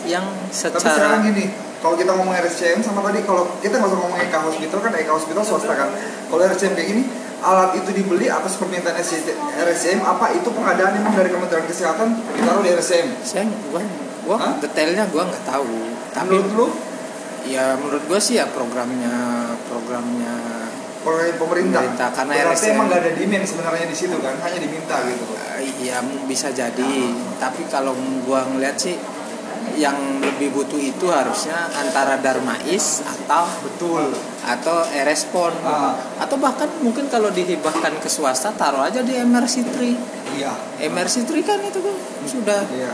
[0.07, 1.47] yang tapi sekarang secara gini
[1.79, 5.13] kalau kita ngomong RSCM sama tadi kalau kita nggak usah ngomong Eka Hospital kan Eka
[5.15, 5.95] Hospital swasta kan
[6.27, 7.03] kalau RSCM kayak gini
[7.39, 12.71] alat itu dibeli atas permintaan RSCM apa itu pengadaan memang dari Kementerian Kesehatan ditaruh di
[12.75, 13.83] RSCM saya gua
[14.27, 14.55] gua Hah?
[14.59, 15.71] detailnya gua nggak tahu.
[16.13, 16.67] Tapi menurut lu
[17.49, 20.53] ya menurut gua sih ya programnya programnya
[21.03, 24.35] pemerintah, Pemerintah, karena berarti RSCM emang gak ada demand sebenarnya di situ kan?
[24.39, 25.25] Hanya diminta gitu.
[25.35, 25.99] Eh, iya
[26.31, 26.95] bisa jadi.
[27.43, 28.95] Tapi kalau gua ngeliat sih
[29.73, 34.05] yang lebih butuh itu harusnya antara Darmais atau betul.
[34.45, 35.55] atau Erespon.
[35.65, 35.97] Ah.
[36.19, 39.73] atau bahkan mungkin kalau dihibahkan ke swasta taruh aja di MRC3
[40.37, 40.53] iya.
[40.83, 42.93] MRC3 kan itu kan sudah iya.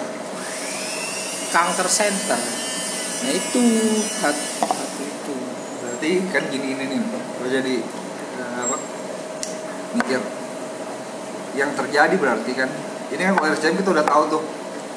[1.48, 2.67] Kanker center
[3.24, 3.64] nah itu.
[4.06, 5.36] Satu, satu itu.
[5.82, 7.00] Berarti kan gini ini nih
[7.42, 7.74] lo jadi
[8.38, 8.76] eh, apa?
[9.98, 10.20] Mikir
[11.56, 12.70] yang terjadi berarti kan
[13.08, 14.42] ini kan kalau RSCM kita udah tahu tuh.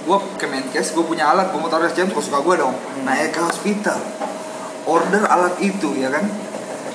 [0.02, 2.76] Gue ke Menkes gue punya alat gue mau taruh RSCM suka suka gue dong.
[3.06, 3.98] Naik ke hospital.
[4.90, 6.26] Order alat itu ya kan?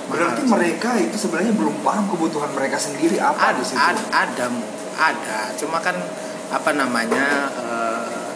[0.07, 0.55] Berarti Mahal.
[0.59, 3.79] mereka itu sebenarnya belum paham kebutuhan mereka sendiri apa ada di situ.
[3.79, 4.47] ada ada
[4.99, 5.41] ada.
[5.59, 5.99] Cuma kan
[6.47, 8.27] apa namanya eh,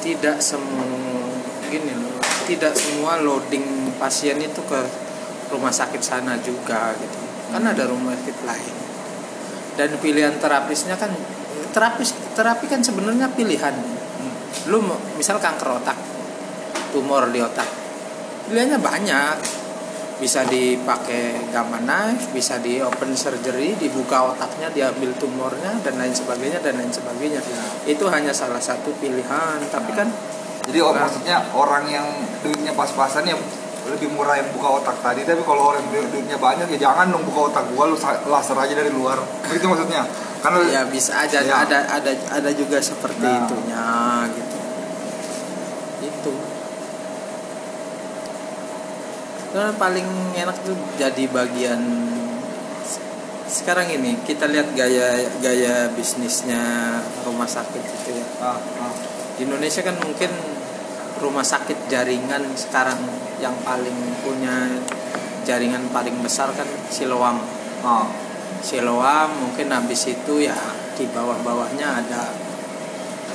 [0.00, 0.99] tidak semua
[1.70, 4.80] gini loh tidak semua loading pasien itu ke
[5.54, 7.18] rumah sakit sana juga gitu.
[7.54, 8.74] Kan ada rumah sakit lain.
[9.78, 11.14] Dan pilihan terapisnya kan
[11.70, 13.74] terapis terapi kan sebenarnya pilihan.
[14.66, 14.82] Lu
[15.14, 15.98] misal kanker otak
[16.90, 17.66] tumor di otak
[18.50, 19.36] pilihannya banyak.
[20.20, 26.60] Bisa dipakai gamma knife bisa di open surgery dibuka otaknya diambil tumornya dan lain sebagainya
[26.60, 27.40] dan lain sebagainya.
[27.88, 29.64] Itu hanya salah satu pilihan.
[29.72, 30.12] Tapi kan
[30.70, 31.02] Jadi oh, Nah.
[31.02, 32.06] maksudnya orang yang
[32.40, 33.34] duitnya pas-pasan ya
[33.80, 37.26] lebih murah yang buka otak tadi tapi kalau orang du- duitnya banyak ya jangan dong
[37.26, 39.18] buka otak gua lu laser aja dari luar
[39.50, 40.06] itu maksudnya
[40.38, 41.64] karena ya bisa aja Ya.
[41.64, 43.40] ada ada ada juga seperti Nah.
[43.42, 43.84] itunya
[44.30, 44.58] gitu
[46.00, 46.32] itu
[49.50, 50.06] karena paling
[50.36, 51.80] enak tuh jadi bagian
[53.50, 56.62] sekarang ini kita lihat gaya gaya bisnisnya
[57.26, 58.94] rumah sakit itu ya ah, ah.
[59.34, 60.30] di Indonesia kan mungkin
[61.20, 62.98] rumah sakit jaringan sekarang
[63.38, 64.68] yang paling punya
[65.44, 67.40] jaringan paling besar kan Siloam.
[67.84, 68.08] Ah.
[68.60, 70.56] Siloam mungkin habis itu ya
[70.96, 72.22] di bawah-bawahnya ada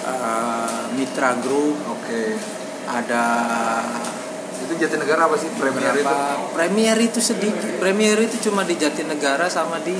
[0.06, 1.78] eh, Mitra Group.
[1.90, 2.38] Oke.
[2.86, 3.24] Ada
[4.66, 5.50] itu Jatinegara apa sih?
[5.58, 6.16] Premier itu?
[6.54, 7.82] Premier itu sedikit.
[7.82, 9.98] Premier itu cuma di Jatinegara sama di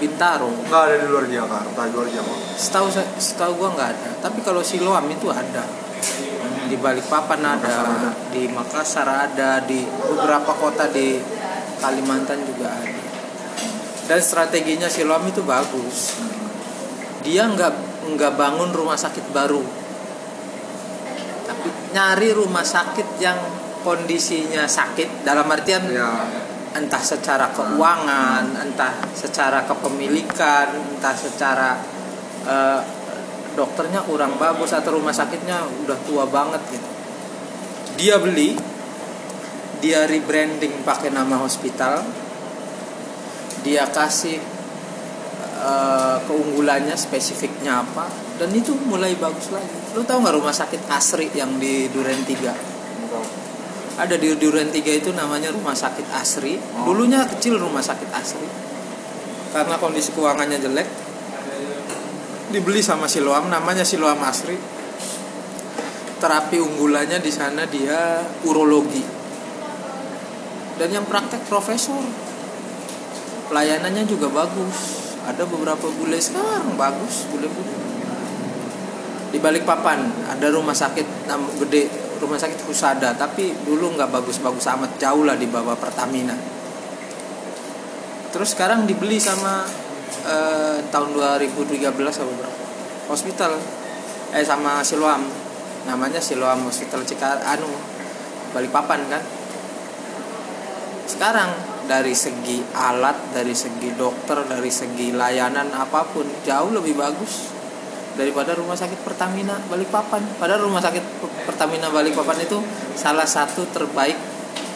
[0.00, 0.52] Bintaro.
[0.68, 2.86] Nggak ada di luar Jakarta di luar Jawa setahu
[3.18, 4.10] setahu gua nggak ada.
[4.24, 5.64] Tapi kalau Siloam itu ada
[6.68, 8.10] di Balikpapan ada, ada.
[8.32, 11.20] di Makassar ada di beberapa kota di
[11.78, 13.02] Kalimantan juga ada.
[14.04, 16.16] Dan strateginya Siloam itu bagus.
[17.24, 17.72] Dia nggak
[18.14, 19.64] nggak bangun rumah sakit baru.
[21.44, 23.36] Tapi nyari rumah sakit yang
[23.84, 26.08] kondisinya sakit dalam artian ya.
[26.74, 31.78] entah secara keuangan, entah secara kepemilikan, entah secara
[32.44, 32.80] eh,
[33.54, 36.88] dokternya kurang bagus atau rumah sakitnya udah tua banget gitu.
[37.94, 38.58] Dia beli,
[39.78, 42.02] dia rebranding pakai nama hospital,
[43.62, 44.42] dia kasih
[45.62, 48.10] eh, keunggulannya spesifiknya apa
[48.42, 49.94] dan itu mulai bagus lagi.
[49.94, 52.74] Lu tahu nggak rumah sakit Asri yang di Duren 3?
[53.94, 56.90] ada di Duren 3 itu namanya rumah sakit Asri Oh.
[56.90, 58.46] dulunya kecil rumah sakit Asri
[59.54, 60.88] karena kondisi keuangannya jelek
[62.54, 64.54] dibeli sama Siloam namanya Siloam Asri.
[66.22, 69.02] Terapi unggulannya di sana dia urologi.
[70.78, 71.98] Dan yang praktek profesor.
[73.50, 75.02] Pelayanannya juga bagus.
[75.26, 77.74] Ada beberapa bule sekarang bagus bule-bule.
[79.34, 81.26] Di Balikpapan ada rumah sakit
[81.58, 81.90] gede
[82.22, 83.18] rumah sakit Husada.
[83.18, 86.38] Tapi dulu nggak bagus-bagus amat jauh lah di bawah Pertamina.
[88.30, 89.83] Terus sekarang dibeli sama
[90.24, 92.64] eh, tahun 2013 atau berapa
[93.08, 93.52] hospital.
[94.34, 95.22] Eh sama Siloam.
[95.84, 97.68] Namanya Siloam Hospital Cikar anu
[98.56, 99.22] Balikpapan kan?
[101.04, 101.52] Sekarang
[101.84, 107.52] dari segi alat dari segi dokter dari segi layanan apa pun jauh lebih bagus
[108.16, 110.22] daripada rumah sakit Pertamina Balikpapan.
[110.40, 111.02] Padahal rumah sakit
[111.44, 112.62] Pertamina Balikpapan itu
[112.96, 114.16] salah satu terbaik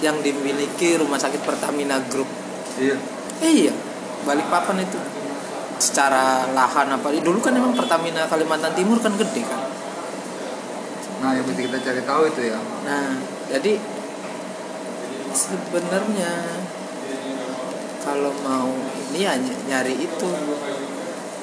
[0.04, 2.28] yang dimiliki rumah sakit Pertamina Group.
[2.78, 2.94] iya.
[3.38, 3.74] Eh, iya,
[4.26, 4.98] Balikpapan itu
[5.78, 9.60] secara lahan apa dulu kan emang Pertamina Kalimantan Timur kan gede kan.
[11.18, 13.10] nah yang mesti kita cari tahu itu ya Nah,
[13.46, 13.74] jadi
[15.28, 16.32] sebenarnya
[18.00, 18.70] kalau mau
[19.10, 20.30] ini ya ny- nyari itu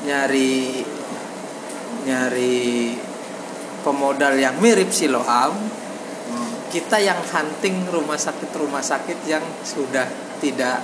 [0.04, 0.82] nyari
[2.04, 2.96] nyari
[3.82, 5.54] pemodal yang mirip Siloam
[6.26, 6.50] Hmm.
[6.74, 10.10] kita yang hunting rumah sakit rumah sakit yang sudah
[10.42, 10.82] tidak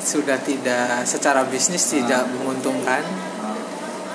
[0.00, 3.04] sudah tidak secara bisnis tidak menguntungkan.
[3.40, 3.56] Ah.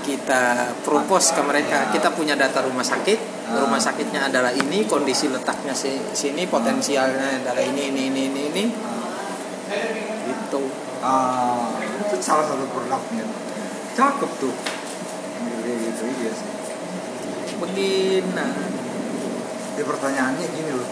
[0.06, 3.20] kita propose ke mereka kita punya data rumah sakit.
[3.50, 3.62] Ah.
[3.66, 8.64] rumah sakitnya adalah ini kondisi letaknya si- sini potensialnya adalah ini ini ini ini, ini.
[10.26, 10.62] gitu.
[11.02, 13.26] Ah, itu salah satu produknya.
[13.94, 14.56] Cakep tuh.
[15.66, 16.50] Gitu iya sih.
[17.62, 18.48] Begina
[19.76, 20.90] ya pertanyaannya gini loh.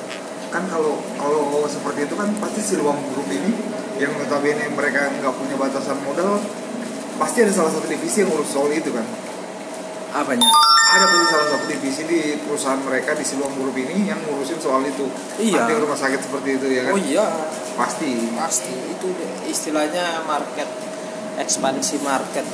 [0.54, 5.34] Kan kalau kalau seperti itu kan pasti si luang grup ini yang notabene mereka nggak
[5.38, 6.42] punya batasan modal
[7.18, 9.06] pasti ada salah satu divisi yang ngurus soal itu kan?
[10.14, 10.50] Apanya?
[10.94, 14.86] Ada pasti salah satu divisi di perusahaan mereka di Siluam Group ini yang ngurusin soal
[14.86, 15.10] itu.
[15.42, 15.66] Iya.
[15.66, 16.94] Hunting rumah sakit seperti itu ya kan?
[16.94, 17.26] Oh iya.
[17.78, 18.30] Pasti.
[18.38, 18.74] Pasti.
[18.94, 19.10] Itu
[19.50, 20.70] istilahnya market
[21.38, 22.46] ekspansi market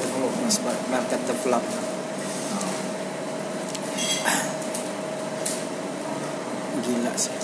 [0.43, 1.87] mas market development.
[6.79, 7.38] Gila sih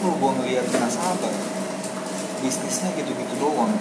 [0.00, 1.32] kalau gua ngeliat nasabah
[2.40, 3.72] bisnisnya gitu-gitu doang.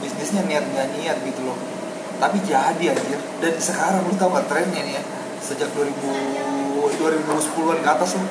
[0.00, 1.58] Bisnisnya niat nggak niat gitu loh.
[2.16, 5.02] Tapi jadi aja dan sekarang lu tau gak trennya nih ya?
[5.44, 8.26] Sejak 2000 2010-an ke atas lah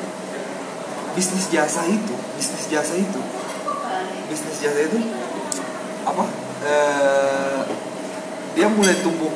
[1.16, 3.22] bisnis jasa itu bisnis jasa itu
[4.28, 5.00] bisnis jasa itu
[6.04, 6.24] apa?
[6.66, 7.62] Eh,
[8.58, 9.32] dia mulai tumbuh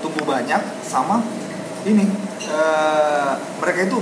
[0.00, 1.20] tumbuh banyak sama
[1.84, 2.08] ini
[2.48, 3.98] eh, mereka itu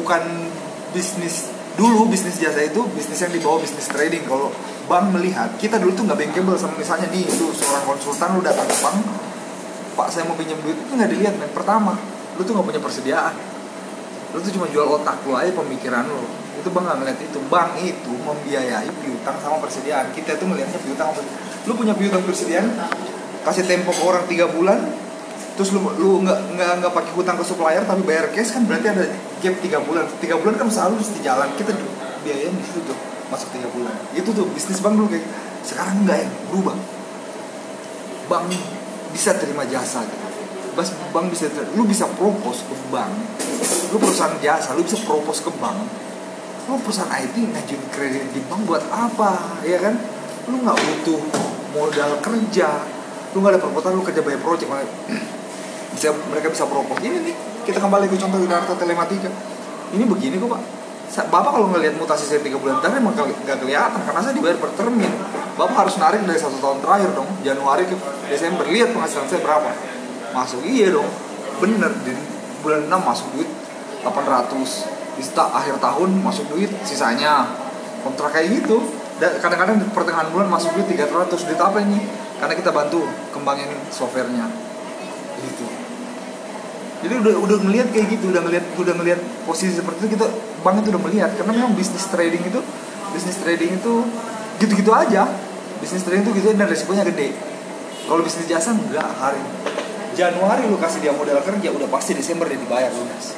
[0.00, 0.22] bukan
[0.96, 4.22] bisnis dulu bisnis jasa itu bisnis yang dibawa bisnis trading.
[4.26, 4.50] Kalau
[4.86, 8.68] bank melihat kita dulu tuh nggak bankable sama misalnya nih lu seorang konsultan lu datang
[8.68, 8.98] ke bank
[9.94, 10.78] pak saya mau pinjam duit.
[10.78, 11.50] Itu nggak dilihat men.
[11.50, 11.98] Pertama
[12.38, 13.34] lu tuh nggak punya persediaan.
[14.34, 16.22] Lu tuh cuma jual otak lu aja pemikiran lu.
[16.58, 17.38] Itu bank nggak ngeliat itu.
[17.50, 20.14] Bank itu membiayai piutang sama persediaan.
[20.14, 21.10] Kita tuh melihatnya piutang
[21.64, 22.68] lu punya piutang persediaan
[23.44, 24.80] kasih tempo ke orang tiga bulan
[25.54, 28.90] terus lu lu nggak nggak nggak pakai hutang ke supplier tapi bayar cash kan berarti
[28.90, 29.06] ada
[29.38, 30.04] gap tiga bulan.
[30.18, 31.70] Tiga bulan kan selalu mesti jalan kita
[32.26, 32.98] biayain di situ tuh
[33.30, 33.94] masuk tiga bulan.
[34.10, 35.26] Itu tuh bisnis bank dulu kayak
[35.62, 36.76] sekarang enggak ya berubah.
[38.26, 38.50] Bank
[39.14, 40.26] bisa terima jasa gitu.
[40.74, 43.14] Bas bank bisa ter- lu bisa propose ke bank.
[43.94, 45.86] Lu perusahaan jasa lu bisa propose ke bank.
[46.66, 49.94] Lu perusahaan IT ngajuin kredit di bank buat apa ya kan?
[50.50, 51.22] Lu nggak butuh
[51.78, 52.82] modal kerja.
[53.30, 54.70] Lu nggak ada perpotan lu kerja bayar project
[56.04, 59.32] bisa mereka bisa propose ini nih kita kembali ke contoh data telematika
[59.96, 60.62] ini begini kok pak
[61.14, 64.74] Bapak kalau ngelihat mutasi saya tiga bulan terakhir emang nggak kelihatan karena saya dibayar per
[64.74, 65.12] termin.
[65.54, 67.94] Bapak harus narik dari satu tahun terakhir dong, Januari ke
[68.26, 68.66] Desember.
[68.66, 69.70] Lihat penghasilan saya berapa.
[70.34, 71.06] Masuk iya dong.
[71.62, 72.18] Bener di
[72.66, 73.46] bulan 6 masuk duit
[74.02, 75.22] 800.
[75.22, 77.46] Di akhir tahun masuk duit sisanya.
[78.02, 78.82] Kontrak kayak gitu.
[79.22, 81.30] Dan kadang-kadang di pertengahan bulan masuk duit 300.
[81.30, 82.02] Duit apa ini?
[82.42, 84.50] Karena kita bantu kembangin softwarenya.
[85.46, 85.73] Gitu
[87.04, 90.24] jadi udah udah ngelihat kayak gitu udah ngelihat udah ngelihat posisi seperti itu kita
[90.64, 91.30] bank itu udah melihat.
[91.36, 92.60] Karena memang bisnis trading itu
[93.12, 93.94] bisnis trading itu
[94.56, 95.28] gitu-gitu aja.
[95.84, 97.36] Bisnis trading itu gitu dan resikonya gede.
[98.08, 99.44] Kalau bisnis jasa enggak hari
[100.16, 103.36] Januari lu kasih dia modal kerja udah pasti Desember dia dibayar lunas.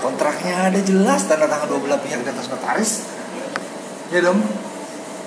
[0.00, 3.04] Kontraknya ada jelas tanda tangan dua belah pihak di atas notaris.
[4.08, 4.40] Ya dong.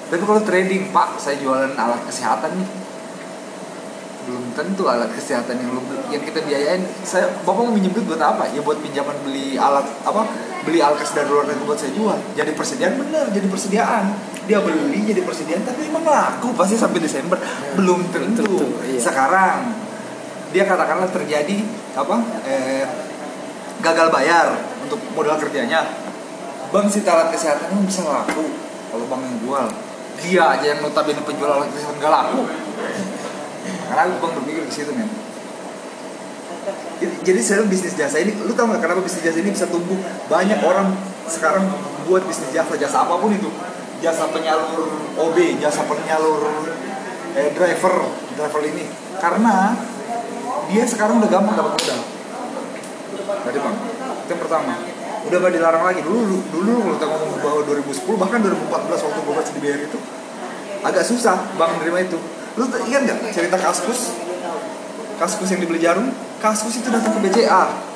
[0.10, 2.87] Tapi kalau trading pak saya jualan alat kesehatan nih
[4.28, 6.84] belum tentu alat kesehatan yang lu yang kita biayain.
[7.08, 8.52] Saya bapak mau minjem duit buat apa?
[8.52, 10.28] Ya buat pinjaman beli alat apa
[10.68, 12.20] beli alkes dari luar negeri buat saya jual.
[12.36, 14.04] Jadi persediaan bener jadi persediaan.
[14.44, 17.40] Dia beli jadi persediaan tapi emang laku pasti sampai Desember.
[17.80, 18.44] Belum tentu.
[18.44, 19.00] tentu, iya.
[19.00, 19.72] sekarang
[20.52, 21.64] dia katakanlah terjadi
[21.96, 22.86] apa eh,
[23.80, 25.88] gagal bayar untuk modal kerjanya.
[26.68, 28.44] Bank sita alat kesehatan emang bisa laku
[28.92, 29.68] kalau bank yang jual.
[30.20, 32.44] Dia aja yang notabene penjual alat kesehatan gak laku
[33.88, 35.10] karena aku bang berpikir ke situ men.
[36.98, 39.96] Jadi, sekarang bisnis jasa ini lu tau gak kenapa bisnis jasa ini bisa tumbuh?
[40.28, 40.92] Banyak orang
[41.30, 41.70] sekarang
[42.10, 43.48] buat bisnis jasa jasa apa pun itu.
[44.04, 46.44] Jasa penyalur OB jasa penyalur
[47.38, 47.96] eh, driver
[48.36, 48.86] driver ini.
[49.18, 49.78] Karena
[50.68, 52.00] dia sekarang udah gampang dapat modal.
[53.48, 53.76] Tadi bang.
[54.28, 54.74] Itu yang pertama.
[55.28, 56.02] Udah gak dilarang lagi.
[56.04, 60.00] Dulu dulu kalau kita ngomong bahwa 2010 bahkan 2014 waktu gue masih di BR itu
[60.88, 62.18] agak susah bang menerima itu
[62.58, 64.18] lu ingat nggak cerita kaskus?
[65.18, 66.10] Kaskus yang dibeli jarum?
[66.42, 67.88] Kaskus itu datang ke BCA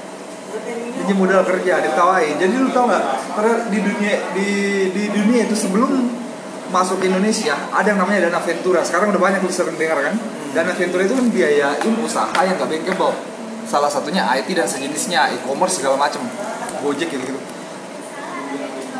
[1.01, 2.37] pinjam modal kerja ditawain.
[2.37, 4.49] Jadi lu tau nggak karena di dunia di
[4.93, 5.91] di dunia itu sebelum
[6.71, 8.85] masuk Indonesia ada yang namanya dana ventura.
[8.85, 10.15] Sekarang udah banyak lu sering dengar kan?
[10.53, 13.15] Dana ventura itu kan biayain usaha yang nggak bankable.
[13.65, 16.21] Salah satunya IT dan sejenisnya e-commerce segala macam
[16.81, 17.41] gojek gitu gitu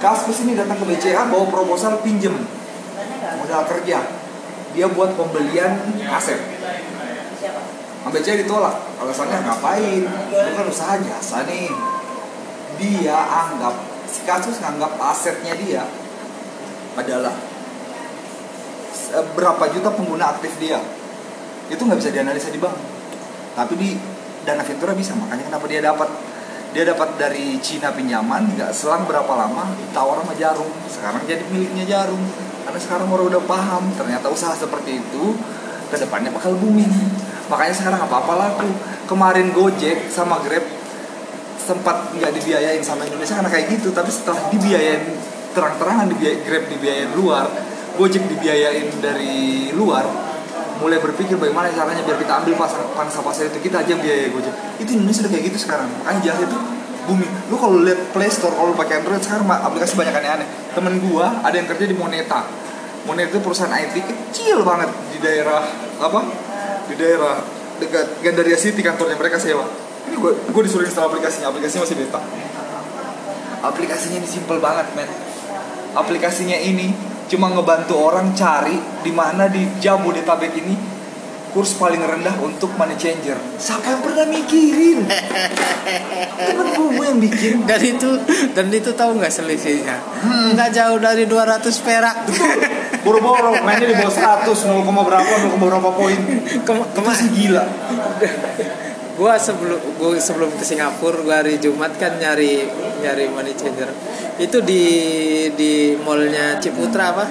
[0.02, 2.34] kaskus ini datang ke BCA bawa proposal pinjem.
[3.38, 4.02] Modal kerja
[4.72, 5.72] dia buat pembelian
[6.08, 6.40] aset.
[8.02, 8.76] Sampai BCA ditolak.
[8.98, 10.04] Alasannya ngapain?
[10.06, 11.70] Itu kan usaha jasa nih.
[12.82, 13.76] Dia anggap
[14.10, 15.86] si kasus nganggap asetnya dia
[16.98, 17.32] adalah
[19.38, 20.82] berapa juta pengguna aktif dia.
[21.70, 22.76] Itu nggak bisa dianalisa di bank.
[23.54, 23.90] Tapi di
[24.42, 25.14] dana ventura bisa.
[25.14, 26.10] Makanya kenapa dia dapat
[26.72, 30.72] dia dapat dari Cina pinjaman nggak selang berapa lama ditawar sama jarum.
[30.90, 32.24] Sekarang jadi miliknya jarum
[32.64, 35.36] karena sekarang orang udah paham ternyata usaha seperti itu
[35.92, 36.92] ke depannya bakal booming.
[37.52, 38.70] Makanya sekarang apa apa laku.
[39.10, 40.64] Kemarin Gojek sama Grab
[41.60, 43.92] sempat nggak dibiayain sama Indonesia karena kayak gitu.
[43.92, 45.04] Tapi setelah dibiayain
[45.52, 47.46] terang-terangan dibiayain Grab dibiayain luar
[48.00, 50.08] Gojek dibiayain dari luar
[50.82, 54.32] mulai berpikir bagaimana caranya biar kita ambil pasar pangsa pasar itu kita aja yang biaya
[54.32, 54.54] Gojek.
[54.80, 55.92] Itu Indonesia udah kayak gitu sekarang.
[56.02, 56.58] Makanya jasa itu
[57.12, 61.44] booming lu kalau lihat Play Store kalau pakai Android sekarang aplikasi banyak aneh-aneh temen gua
[61.44, 62.48] ada yang kerja di Moneta.
[63.04, 65.60] Moneta itu perusahaan IT kecil banget di daerah
[66.00, 66.22] apa?
[66.88, 67.44] Di daerah
[67.84, 69.68] dekat Gandaria City kantornya mereka sewa.
[70.08, 71.52] Ini gua gua disuruh install aplikasinya.
[71.52, 72.22] Aplikasinya masih beta.
[73.62, 75.10] Aplikasinya ini simple banget men.
[75.92, 76.96] Aplikasinya ini
[77.28, 80.91] cuma ngebantu orang cari di mana di Jabodetabek ini
[81.52, 83.36] kurs paling rendah untuk money changer.
[83.56, 85.04] Siapa yang pernah mikirin?
[86.48, 87.54] Temen gue yang bikin.
[87.64, 88.10] dan itu
[88.52, 90.54] dan itu tahu nggak selisihnya Hmm.
[90.54, 92.18] nggak jauh dari 200 perak
[93.04, 94.14] Boro-boro mainnya di bawah
[94.46, 96.20] 100, 0, berapa, 0, berapa poin.
[96.62, 97.64] Kema- Itu kema- sih gila.
[99.18, 102.66] gua sebelum gua sebelum ke Singapura gua hari Jumat kan nyari
[102.98, 103.90] nyari money changer
[104.38, 104.84] itu di
[105.52, 107.26] di mallnya Ciputra apa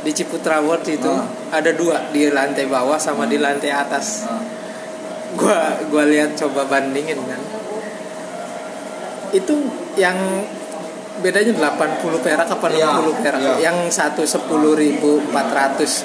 [0.00, 1.24] di Ciputra World itu Ah.
[1.52, 4.24] ada dua di lantai bawah sama di lantai atas.
[5.34, 7.40] Gua gua lihat coba bandingin kan.
[9.32, 9.54] Itu
[9.96, 10.16] yang
[11.20, 13.40] bedanya 80 perak apa 60 Iya, perak?
[13.40, 13.54] iya.
[13.72, 16.04] yang satu 10.400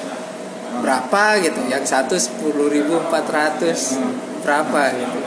[0.80, 1.60] berapa gitu?
[1.68, 4.00] Yang satu 10.400
[4.42, 5.18] berapa gitu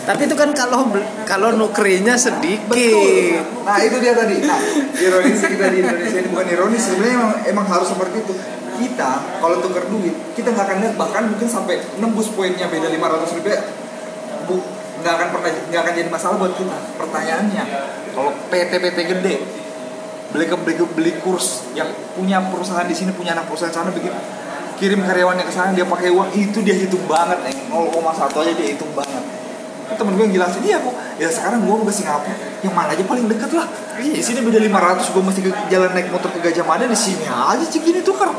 [0.00, 0.88] tapi itu kan kalau
[1.28, 3.44] kalau nukrinya sedikit Betul.
[3.62, 4.40] Nah itu dia tadi.
[4.40, 4.60] Nah
[4.96, 8.34] ironis kita di Indonesia ini bukan ironis sebenarnya emang, emang harus seperti itu.
[8.80, 9.10] Kita
[9.44, 13.62] kalau tuker duit kita nggak akan lihat bahkan mungkin sampai nembus poinnya beda 500 rupiah.
[14.48, 14.56] Bu,
[15.04, 16.76] nggak akan pernah nggak akan jadi masalah buat kita.
[16.96, 17.64] Pertanyaannya
[18.16, 19.34] kalau PT PT gede
[20.30, 24.14] beli ke beli, beli kurs yang punya perusahaan di sini punya anak perusahaan sana bikin
[24.78, 28.68] kirim karyawannya ke sana dia pakai uang itu dia hitung banget eh 0,1 aja dia
[28.70, 29.39] hitung banget
[29.98, 32.36] temen gue yang jelasin iya kok ya sekarang gue ke Singapura.
[32.60, 33.66] Yang mana aja paling dekat lah.
[33.98, 37.24] Di sini beda 500 gue mesti ke jalan naik motor ke Gajah Mada di sini
[37.26, 38.30] aja segini tuh kan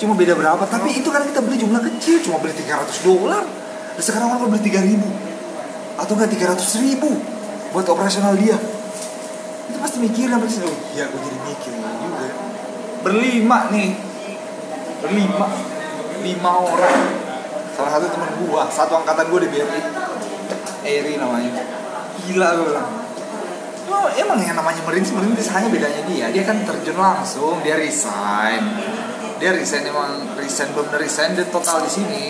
[0.00, 0.64] cuma beda berapa?
[0.64, 3.44] Tapi itu kan kita beli jumlah kecil cuma beli 300 dolar.
[3.96, 4.96] Dan sekarang orang beli 3000
[6.00, 7.10] atau enggak 300 ribu
[7.76, 8.56] buat operasional dia.
[9.68, 12.26] Itu pasti mikir apa sih oh iya gue jadi mikir juga.
[13.04, 13.90] Berlima nih.
[15.04, 15.46] Berlima.
[16.20, 17.00] Lima orang.
[17.72, 19.80] Salah satu teman gua satu angkatan gua di BRI
[20.90, 21.62] Eri namanya.
[22.26, 22.90] Gila gue bilang.
[23.90, 25.46] Oh, emang yang namanya merintis merintis.
[25.54, 26.26] Hanya bedanya dia.
[26.30, 28.62] Dia kan terjun langsung dia resign.
[29.38, 32.24] Dia resign emang resign belum resign dia total di sini.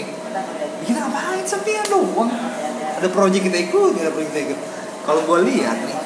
[0.85, 2.33] Kita ngapain sampean doang
[3.01, 4.59] ada proyek kita ikut ada proyek kita ikut.
[5.09, 5.99] Kalau gue lihat nih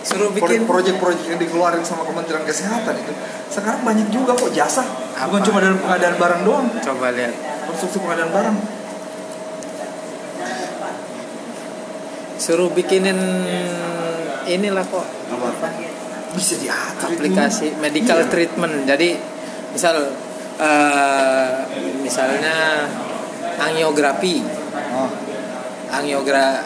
[0.00, 3.12] suruh bikin proyek-proyek yang dikeluarin sama Kementerian Kesehatan itu
[3.52, 4.80] sekarang banyak juga kok jasa.
[5.28, 5.44] Bukan Apa?
[5.44, 6.66] cuma dalam pengadaan barang doang.
[6.80, 7.34] Coba lihat.
[7.68, 8.56] Konstruksi pengadaan barang
[12.38, 13.18] suruh bikinin
[14.46, 15.04] inilah kok.
[15.04, 15.68] Apa?
[16.32, 17.18] Bisa diatur itu.
[17.18, 18.28] aplikasi medical Iya.
[18.30, 18.74] treatment.
[18.86, 19.18] Jadi
[19.70, 19.96] misal
[20.58, 21.50] eh,
[22.00, 22.86] misalnya
[23.58, 24.42] angiografi.
[24.94, 25.10] Oh.
[25.88, 26.60] angiogra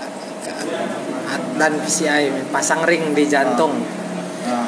[1.55, 3.79] dan PCI pasang ring di jantung.
[4.43, 4.66] Nah.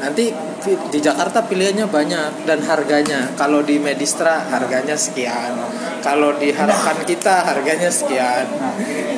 [0.00, 0.32] nanti
[0.64, 3.28] di- di Jakarta pilihannya banyak dan harganya.
[3.36, 5.52] Kalau di Medistra harganya sekian.
[6.00, 8.48] Kalau di harapan kita harganya sekian.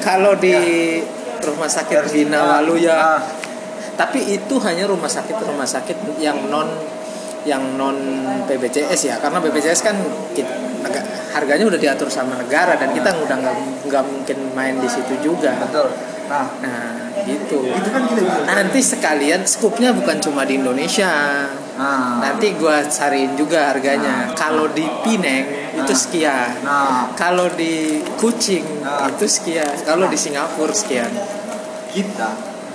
[0.03, 0.59] Kalau di
[1.45, 3.21] rumah sakit Bina Waluya Ah.
[3.93, 6.69] tapi itu hanya rumah sakit rumah sakit yang non
[7.43, 7.99] yang non
[8.47, 9.17] BPJS ya.
[9.19, 9.99] Karena BPJS kan
[10.31, 10.47] kita,
[10.87, 11.03] nega-
[11.35, 13.57] harganya udah diatur sama negara dan kita udah nggak
[13.91, 15.51] nggak mungkin main di situ juga.
[15.59, 15.91] Betul.
[16.31, 16.87] Nah nah
[17.27, 17.67] gitu.
[17.67, 18.07] Itu kan
[18.47, 21.11] nanti sekalian skupnya bukan cuma di Indonesia.
[21.75, 24.31] Nah nanti gua cariin juga harganya.
[24.39, 25.97] Kalau di Pineng itu Nah.
[25.97, 26.51] sekian.
[26.65, 27.03] Nah.
[27.17, 29.09] Kalau di Kucing Nah.
[29.09, 29.73] itu sekian.
[29.85, 31.09] Kalau di Singapura sekian.
[31.93, 32.31] Kita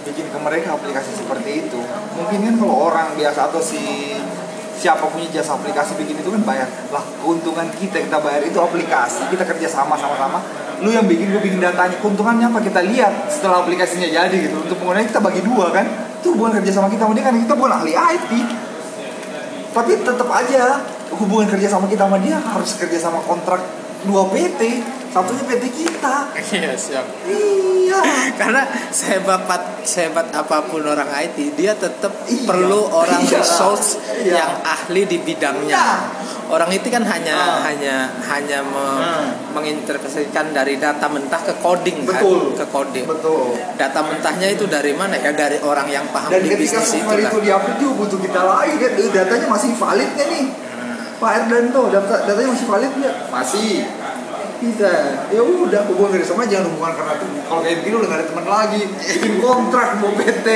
[0.06, 1.80] bikin ke mereka aplikasi seperti itu.
[2.18, 4.14] Mungkin kan kalau orang biasa atau si
[4.78, 6.70] siapa punya jasa aplikasi bikin itu kan bayar.
[6.94, 10.42] Lah keuntungan kita kita bayar itu aplikasi kita kerja sama sama-sama
[10.78, 11.98] lu yang bikin gue bikin datanya.
[11.98, 12.62] Keuntungannya apa?
[12.62, 14.62] Kita lihat setelah aplikasinya jadi gitu.
[14.62, 15.86] Untuk penggunanya kita bagi dua kan.
[16.22, 18.32] Itu hubungan kerja sama kita sama kan kita bukan ahli IT
[19.78, 20.82] tapi tetap aja
[21.12, 23.62] hubungan kerja sama kita sama dia harus kerja sama kontrak
[24.00, 24.62] dua PT
[25.08, 26.16] satunya PT kita
[26.54, 28.00] iya siap iya
[28.40, 29.42] karena sehebat
[29.82, 32.46] sehebat apa pun orang IT dia tetap Iya.
[32.46, 33.42] perlu orang Iya.
[33.42, 34.38] resource Iya.
[34.38, 35.98] yang ahli di bidangnya Iya.
[36.48, 37.66] orang itu kan hanya Ah.
[37.66, 37.96] hanya
[38.28, 39.28] hanya me- Hmm.
[39.58, 42.54] menginterpretasikan dari data mentah ke coding Betul.
[42.54, 46.40] kan ke coding betul data mentahnya itu dari mana ya dari orang yang paham dan
[46.40, 49.48] di ketika bisnis itu semua lah itu diupload juga butuh kita lagi kan Eh, datanya
[49.50, 50.46] masih valid nih
[51.18, 53.16] Pak Erdanto data datanya masih valid nggak?
[53.34, 53.90] Masih.
[54.58, 54.90] Bisa.
[55.34, 57.14] Ya udah hubungan kerja sama jangan hubungan karena
[57.46, 58.82] kalau kayak gini udah gak ada teman lagi.
[58.86, 60.48] Bikin kontrak mau PT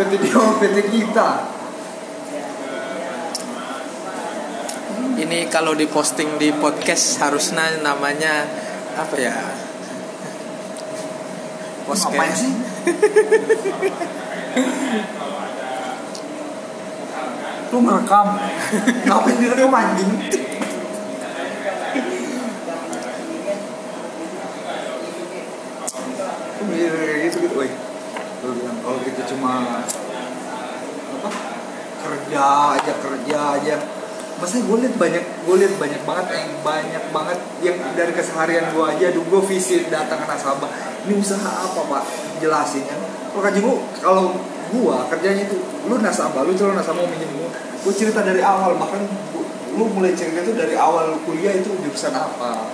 [0.00, 1.28] PT dia mau PT kita.
[5.20, 8.48] Ini kalau diposting di podcast harusnya namanya
[8.96, 9.34] apa ya?
[11.90, 12.38] Podcast.
[12.38, 12.54] sih
[17.70, 18.28] lu ngerekam
[19.06, 20.12] ngapain direkam anjing?
[27.30, 27.62] Gitu gitu,
[28.82, 29.82] kalau kita cuma
[31.20, 31.30] apa
[32.00, 32.44] kerja
[32.76, 33.74] aja kerja aja,
[34.40, 38.84] masa gue liat banyak gue lihat banyak banget yang banyak banget yang dari keseharian gue
[38.84, 39.04] aja.
[39.12, 40.68] Aduh gue visit datang ke nasabah.
[41.06, 42.04] Ini usaha apa pak?
[42.40, 43.00] Jelasin kan
[43.30, 44.24] kalau kaji gue kalau
[44.70, 45.56] gue kerjanya itu
[45.90, 47.48] lu nasabah lu calon nasabah mau minjem gue
[47.80, 49.02] gue cerita dari awal bahkan
[49.34, 52.66] gua- lu mulai cerita itu dari awal kuliah itu jurusan apa.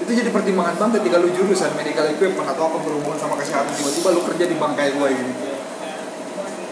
[0.00, 4.08] Itu jadi pertimbangan banget ketika lu jurusan medical equipment atau apa berhubungan sama kesehatan tiba-tiba
[4.14, 5.34] lu kerja di bangkai gue ini.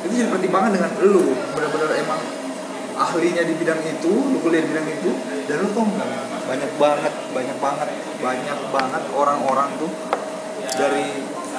[0.06, 2.20] Itu jadi pertimbangan dengan lu benar-benar emang
[2.98, 5.10] ahlinya di bidang itu lu kuliah di bidang itu
[5.46, 6.08] dan lu tau nggak
[6.48, 7.88] banyak banget banyak banget
[8.18, 9.90] banyak banget orang-orang tuh
[10.74, 11.06] dari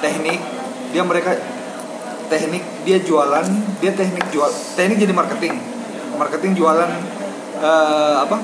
[0.02, 0.40] teknik
[0.90, 1.38] dia mereka
[2.30, 3.44] teknik dia jualan
[3.82, 5.58] dia teknik jual teknik jadi marketing.
[6.14, 6.90] Marketing jualan
[7.58, 8.38] eh, apa?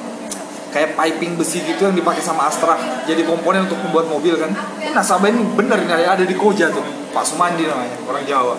[0.74, 2.76] Kayak piping besi gitu yang dipakai sama Astra
[3.06, 4.50] jadi komponen untuk membuat mobil kan.
[4.82, 6.84] Ini nasabah ini bener ini ada di Koja tuh
[7.14, 8.56] Pak Sumandi namanya orang Jawa.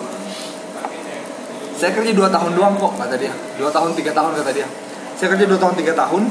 [1.78, 3.30] Saya kerja 2 tahun doang kok kata dia.
[3.54, 4.66] 2 tahun 3 tahun kata dia.
[5.14, 6.22] Saya kerja 2 tahun 3 tahun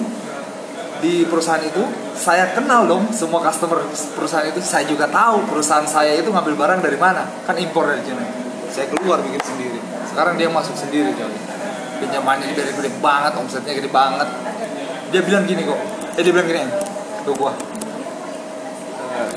[0.99, 1.87] di perusahaan itu.
[2.19, 3.79] Saya kenal dong semua customer
[4.11, 4.59] perusahaan itu.
[4.59, 7.23] Saya juga tahu perusahaan saya itu ngambil barang dari mana.
[7.47, 8.46] Kan impor dari Cina
[8.77, 9.81] saya keluar bikin sendiri.
[10.05, 11.33] Sekarang dia masuk sendiri coy
[11.97, 14.29] pinjamannya dari gede banget omsetnya gede banget.
[15.09, 15.79] Dia bilang gini kok.
[16.13, 16.61] Eh dia bilang gini
[17.25, 17.57] tuh gua.
[19.17, 19.29] Eh,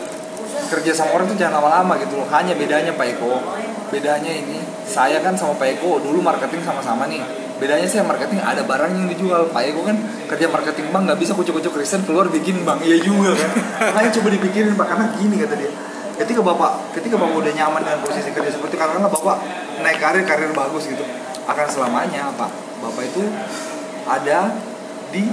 [0.69, 2.29] kerja sama orang tuh jangan lama-lama gitu loh.
[2.29, 3.41] Hanya bedanya Pak Eko.
[3.89, 7.25] Bedanya ini saya kan sama Pak Eko dulu marketing sama-sama nih.
[7.57, 9.49] Bedanya saya marketing ada barang yang dijual.
[9.49, 9.97] Pak Eko kan
[10.29, 13.51] kerja marketing bang nggak bisa kucuk-kucuk riset keluar bikin bang iya juga kan.
[13.89, 15.73] Makanya coba dipikirin pak karena gini kata dia
[16.21, 19.37] ketika bapak ketika bapak udah nyaman dengan posisi kerja seperti karena bapak
[19.81, 21.03] naik karir karir bagus gitu
[21.49, 22.53] akan selamanya pak
[22.85, 23.25] bapak itu
[24.05, 24.53] ada
[25.11, 25.25] di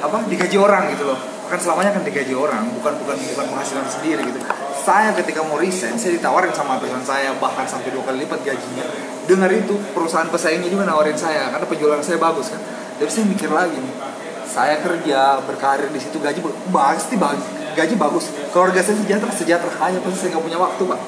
[0.00, 1.18] apa digaji orang gitu loh.
[1.50, 4.38] Akan selamanya akan digaji orang bukan bukan bukan penghasilan sendiri gitu.
[4.80, 8.86] Saya ketika mau resign saya ditawarin sama atasan saya bahkan sampai dua kali lipat gajinya.
[9.28, 12.62] Dengar itu perusahaan pesaingnya juga nawarin saya karena penjualan saya bagus kan.
[12.96, 13.94] Tapi saya mikir lagi nih
[14.50, 16.42] saya kerja berkarir di situ gaji
[16.74, 18.30] pasti bagus gaji bagus.
[18.50, 19.72] Keluarga saya sejahtera sejahtera.
[19.82, 21.00] Hanya pasti saya nggak punya waktu pak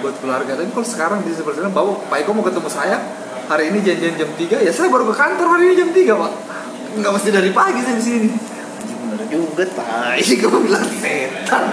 [0.00, 0.52] buat keluarga.
[0.56, 2.98] Tapi kalau sekarang bisa seperti itu bawa pak Eko mau ketemu saya.
[3.46, 6.32] Hari ini janjian jam 3 ya saya baru ke kantor hari ini jam 3 pak.
[6.98, 8.28] Nggak mesti dari pagi saya di sini.
[9.26, 10.22] Juga tai?
[10.40, 11.64] Gue bilang setan?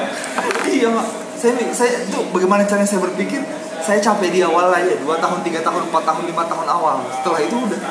[0.70, 1.08] Iya pak.
[1.38, 3.41] Saya saya itu bagaimana caranya saya berpikir?
[3.84, 7.04] Saya capek di awal aja dua tahun tiga tahun empat tahun lima tahun awal.
[7.20, 7.82] Setelah itu udah.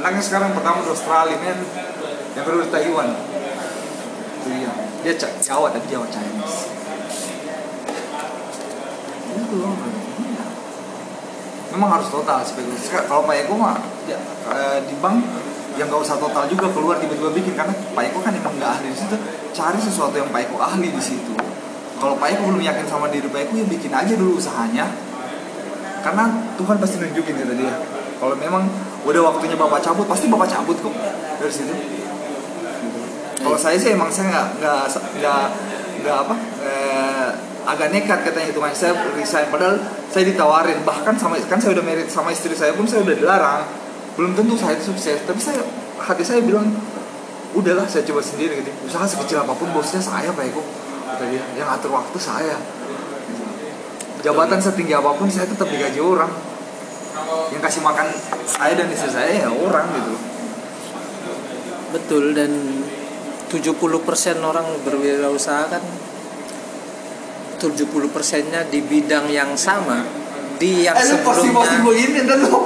[0.00, 1.58] Anaknya sekarang pertama di Australia men.
[2.32, 3.08] Yang kedua di Taiwan
[4.44, 4.70] itu dia
[5.00, 6.68] dia Jawa tapi Jawa Chinese.
[9.54, 10.44] Iya.
[11.74, 13.74] memang harus total Seka- kalau Pak Eko mah
[14.06, 14.14] ya,
[14.52, 15.18] eh, di bank
[15.74, 17.56] yang nggak usah total juga keluar tiba-tiba bikin.
[17.58, 19.16] Karena Pak Eko kan emang nggak ahli di situ.
[19.50, 21.34] Cari sesuatu yang Pak Eko ahli di situ.
[21.98, 24.86] Kalau Pak Eko belum yakin sama diri Pak Eko ya bikin aja dulu usahanya.
[26.04, 26.30] Karena
[26.60, 27.74] Tuhan pasti nunjukin kata dia.
[28.22, 28.68] Kalau memang
[29.04, 30.94] udah waktunya bapak cabut pasti bapak cabut kok.
[31.42, 31.74] Dari situ
[33.44, 34.82] kalau saya sih emang saya nggak nggak
[35.20, 35.44] nggak
[36.00, 36.34] nggak apa
[36.64, 37.28] eh,
[37.64, 39.48] agak nekat katanya hitungannya saya resign.
[39.48, 39.76] Padahal
[40.12, 43.62] saya ditawarin bahkan sama kan saya udah merit sama istri saya pun saya udah dilarang.
[44.16, 45.60] Belum tentu saya itu sukses tapi saya
[46.00, 46.72] hati saya bilang
[47.56, 48.70] udahlah saya coba sendiri gitu.
[48.84, 50.64] Usaha sekecil apa pun bosnya saya pak Eko
[51.04, 52.56] kata dia yang atur waktu saya.
[54.24, 56.32] Jabatan setinggi apa pun saya tetap digaji orang.
[57.52, 58.06] Yang kasih makan
[58.44, 60.14] saya dan istri saya ya orang gitu.
[61.94, 62.50] Betul dan
[63.54, 65.82] 70% orang berwirausaha kan
[67.62, 70.02] 70 persennya di bidang yang sama
[70.58, 72.58] di yang Eh lu posting posting sebelumnya begini dan lu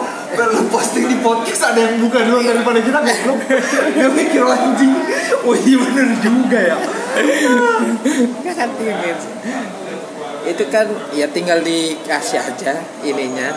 [0.49, 3.39] lu posting di podcast ada yang buka dulu daripada kita goblok.
[3.97, 4.93] Dia mikir anjing.
[5.45, 6.76] Oh iya bener juga ya.
[8.53, 9.11] kan ini
[10.49, 13.53] itu kan ya tinggal dikasih aja ininya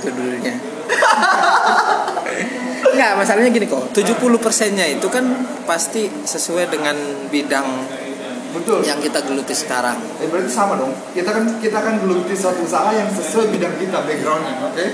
[0.00, 0.71] judulnya
[2.92, 5.24] Enggak, masalahnya gini kok 70 persennya itu kan
[5.64, 6.96] pasti sesuai dengan
[7.32, 7.66] bidang
[8.52, 8.84] Betul.
[8.84, 10.92] yang kita geluti sekarang Eh berarti sama dong.
[11.16, 14.86] Kita kan kita kan geluti suatu usaha yang sesuai bidang kita backgroundnya, oke?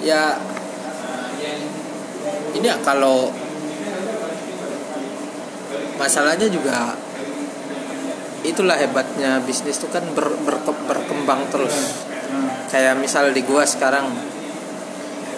[0.00, 0.32] ya
[2.56, 3.28] ini ya kalau
[6.00, 6.96] masalahnya juga
[8.40, 12.00] itulah hebatnya bisnis itu kan ber, berke- berkembang terus
[12.72, 14.08] kayak misal di gua sekarang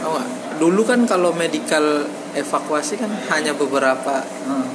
[0.08, 0.28] nggak?
[0.54, 4.66] dulu kan kalau medical evakuasi kan hanya beberapa Hmm.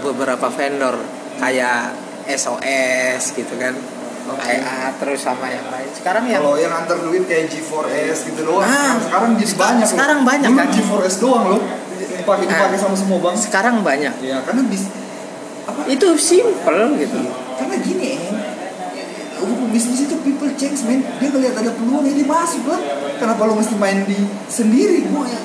[0.00, 0.98] beberapa vendor
[1.36, 1.94] kayak
[2.26, 3.74] SOS gitu kan.
[4.22, 8.62] IA terus sama yang lain sekarang yang Kalau yang antar duit kayak G4S gitu doang.
[8.62, 9.82] Nah, sekarang jadi banyak.
[9.82, 9.90] loh.
[9.90, 10.68] sekarang banyak Dulu kan?
[10.70, 11.62] G4S doang loh.
[11.98, 13.34] Dipakai dipakai sama semua bank.
[13.34, 14.86] sekarang banyak Ya karena bis
[15.62, 17.18] apa itu simple gitu
[17.54, 18.18] karena gini eh
[19.44, 22.80] hukum bisnis itu people change man dia ngeliat ada peluang dia masuk lah
[23.22, 24.18] kenapa lo mesti main di
[24.50, 25.06] sendiri?
[25.06, 25.40] Gue ya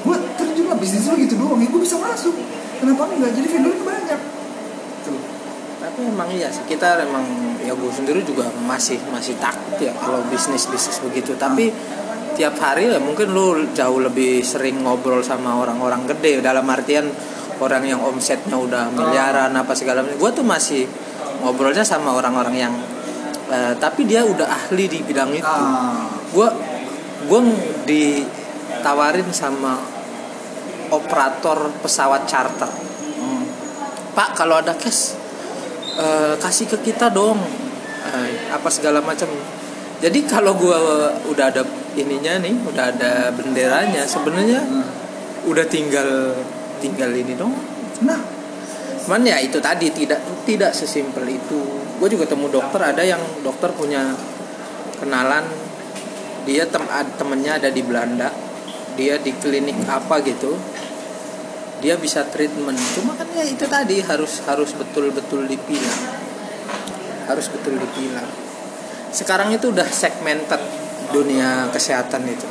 [0.00, 2.34] gue terjun lah bisnis lu gitu doang ya gue bisa masuk.
[2.80, 3.36] Kenapa enggak?
[3.36, 4.20] Jadi vendornya banyak.
[5.04, 5.20] Tuh.
[5.80, 7.24] Tapi emang iya sih kita emang
[7.60, 11.36] ya gue sendiri juga masih masih takut ya kalau bisnis bisnis begitu.
[11.36, 11.70] Tapi
[12.34, 16.40] tiap hari ya mungkin lu jauh lebih sering ngobrol sama orang-orang gede.
[16.40, 17.06] Dalam artian
[17.60, 20.16] orang yang omsetnya udah miliaran apa segala macam.
[20.16, 20.88] Gue tuh masih
[21.44, 22.74] ngobrolnya sama orang-orang yang
[23.50, 25.44] eh, tapi dia udah ahli di bidang itu.
[25.44, 26.06] Ah.
[26.30, 26.48] Gue
[27.26, 27.40] gue
[27.84, 29.76] ditawarin sama
[30.90, 32.70] operator pesawat charter.
[33.20, 33.44] Hmm.
[34.16, 35.14] pak kalau ada cash
[35.98, 37.38] eh, kasih ke kita dong.
[38.10, 39.28] Eh, apa segala macam.
[40.00, 40.80] Jadi kalau gue
[41.28, 41.60] udah ada
[41.92, 44.64] ininya nih udah ada benderanya sebenarnya
[45.44, 46.32] udah tinggal
[46.80, 47.52] tinggal ini dong.
[48.06, 48.40] Nah.
[49.00, 53.68] Cuman ya itu tadi tidak tidak sesimpel itu gue juga temu dokter ada yang dokter
[53.76, 54.16] punya
[54.96, 55.44] kenalan.
[56.48, 56.82] Dia tem
[57.20, 58.32] temennya ada di Belanda.
[58.96, 60.56] Dia di klinik apa gitu.
[61.84, 62.80] Dia bisa treatment.
[62.96, 66.18] Cuma kan ya itu tadi harus harus betul-betul dipilah
[67.30, 68.26] harus betul dipilah
[69.10, 70.62] sekarang itu udah segmented
[71.10, 72.46] dunia kesehatan itu.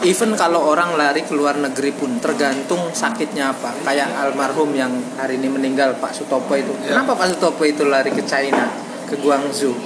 [0.00, 3.76] Even kalau orang lari ke luar negeri pun tergantung sakitnya apa.
[3.84, 6.72] Kayak almarhum yang hari ini meninggal Pak Sutopo itu.
[6.80, 6.96] Ya.
[6.96, 8.72] kenapa Pak Sutopo itu lari ke China
[9.04, 9.76] ke Guangzhou?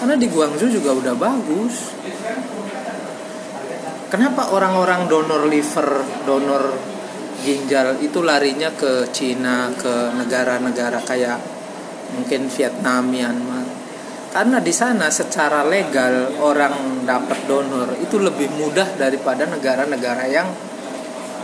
[0.00, 1.92] Karena di Guangzhou juga udah bagus.
[4.08, 5.90] Kenapa orang-orang donor liver
[6.24, 6.94] donor
[7.44, 11.36] ginjal itu larinya ke Cina ke negara-negara kayak
[12.14, 13.63] mungkin Vietnam Myanmar
[14.34, 20.50] karena di sana secara legal orang dapat donor itu lebih mudah daripada negara-negara yang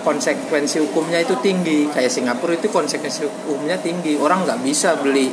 [0.03, 1.87] konsekuensi hukumnya itu tinggi.
[1.87, 4.19] Kayak Singapura itu konsekuensi hukumnya tinggi.
[4.19, 5.31] Orang nggak bisa beli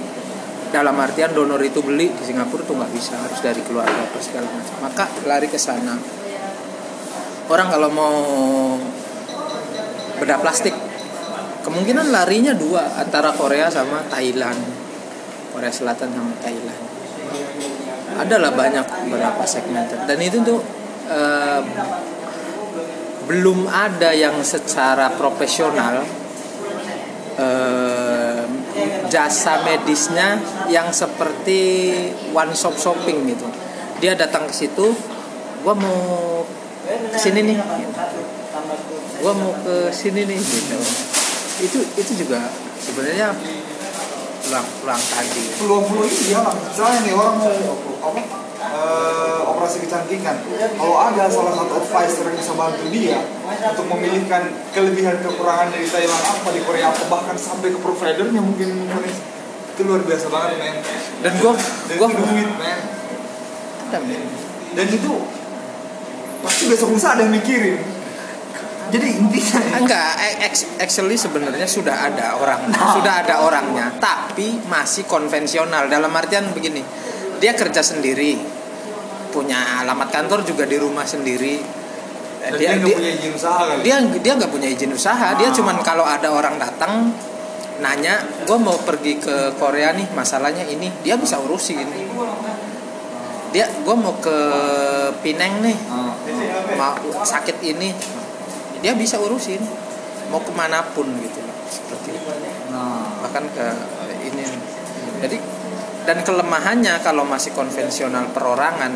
[0.70, 4.46] dalam artian donor itu beli di Singapura tuh nggak bisa harus dari keluarga apa segala
[4.54, 4.76] macam.
[4.86, 5.98] Maka lari ke sana.
[7.50, 8.18] Orang kalau mau
[10.22, 10.78] bedah plastik
[11.66, 14.62] kemungkinan larinya dua antara Korea sama Thailand.
[15.58, 16.97] Korea Selatan sama Thailand
[18.18, 20.60] adalah banyak beberapa segmented dan itu tuh
[21.12, 21.62] eh,
[23.28, 26.02] belum ada yang secara profesional
[27.36, 28.44] eh,
[29.08, 30.40] jasa medisnya
[30.72, 31.92] yang seperti
[32.32, 33.48] one stop shopping gitu.
[34.04, 34.96] Dia datang ke situ
[35.64, 36.44] gua mau
[37.12, 37.60] ke sini nih.
[39.20, 40.80] Gua mau ke sini nih gitu.
[41.64, 42.48] Itu itu juga
[42.80, 43.34] sebenarnya
[44.48, 47.52] pulang-pulang tadi peluang-peluang ini dia lah misalnya nih orang mau
[48.08, 48.22] apa
[48.68, 50.36] eh, operasi kecantikan.
[50.76, 56.24] Kalau ada salah satu advisor yang bisa bantu dia untuk memilihkan kelebihan kekurangan dari Thailand
[56.24, 58.88] apa di Korea apa bahkan sampai ke providernya mungkin
[59.78, 60.76] itu luar biasa banget men.
[61.22, 62.80] Dan gua dan gua duit men.
[64.78, 65.14] dan itu
[66.44, 67.82] pasti besok lusa ada yang mikirin
[68.88, 70.10] jadi intinya enggak
[70.44, 73.92] ex- actually sebenarnya sudah ada orang sudah ada orangnya.
[73.98, 75.88] Tapi masih konvensional.
[75.88, 76.82] Dalam artian begini
[77.38, 78.38] dia kerja sendiri
[79.30, 81.60] punya alamat kantor juga di rumah sendiri.
[82.38, 83.82] Dan dia dia nggak dia punya izin usaha kali?
[83.84, 85.28] dia dia nggak punya izin usaha.
[85.36, 85.54] Dia Ah.
[85.54, 87.12] cuman kalau ada orang datang
[87.78, 90.90] nanya gue mau pergi ke Korea nih masalahnya ini.
[91.04, 91.86] Dia bisa urusin
[93.48, 94.38] dia gue mau ke
[95.24, 96.12] Pineng nih Ah.
[96.76, 97.90] mau sakit ini
[98.82, 99.62] dia bisa urusin
[100.28, 102.32] mau ke mana pun gitu seperti itu.
[102.72, 103.24] Nah.
[103.24, 103.68] Bahkan ke
[104.28, 104.44] ini.
[105.24, 105.38] Jadi
[106.08, 108.92] dan kelemahannya kalau masih konvensional perorangan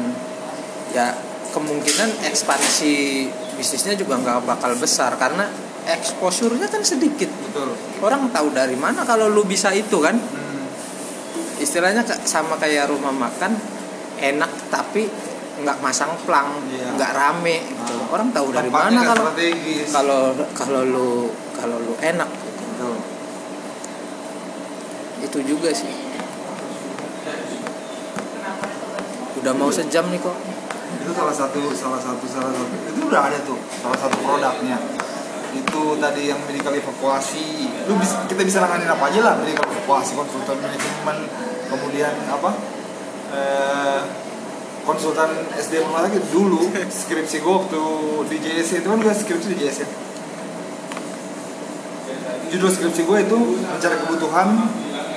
[0.95, 1.11] ya
[1.51, 3.27] kemungkinan ekspansi
[3.59, 5.47] bisnisnya juga nggak bakal besar karena
[5.87, 7.27] exposure-nya kan sedikit.
[7.27, 7.75] Betul.
[7.99, 10.15] Orang tahu dari mana kalau lu bisa itu kan?
[10.15, 10.49] Hmm.
[11.61, 13.53] istilahnya sama kayak rumah makan
[14.17, 15.05] enak tapi
[15.61, 16.97] nggak masang plang Iya.
[16.97, 17.93] nggak rame gitu.
[17.95, 18.13] Ah.
[18.13, 20.21] orang tahu dari Tempatnya mana kalau strategis kalau
[20.57, 21.09] kalau lu
[21.53, 22.61] kalau lu enak gitu.
[22.65, 22.95] Betul.
[25.21, 25.93] itu juga sih
[29.41, 30.37] udah mau sejam nih kok
[31.01, 34.77] itu salah satu salah satu salah satu itu udah ada tuh salah satu produknya
[35.51, 40.13] itu tadi yang medical evakuasi lu bisa, kita bisa nanganin apa aja lah medical evakuasi
[40.13, 41.17] konsultan manajemen
[41.67, 42.49] kemudian apa
[43.33, 43.99] eh,
[44.91, 47.83] konsultan SDM lagi dulu skripsi gue waktu
[48.27, 49.81] di JSC itu kan gue skripsi di JSC
[52.51, 54.47] judul skripsi gue itu mencari kebutuhan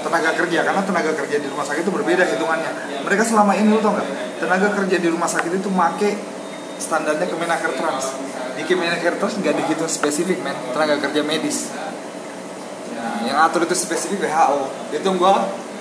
[0.07, 3.03] tenaga kerja karena tenaga kerja di rumah sakit itu berbeda hitungannya.
[3.03, 4.39] Mereka selama ini lu tau nggak?
[4.39, 6.15] Tenaga kerja di rumah sakit itu make
[6.77, 8.13] standarnya Kemenaker Trans.
[8.55, 10.55] Di Kemenaker Trans nggak dihitung spesifik men.
[10.77, 11.73] Tenaga kerja medis.
[13.25, 14.61] Yang atur itu spesifik WHO
[14.93, 15.35] itu gue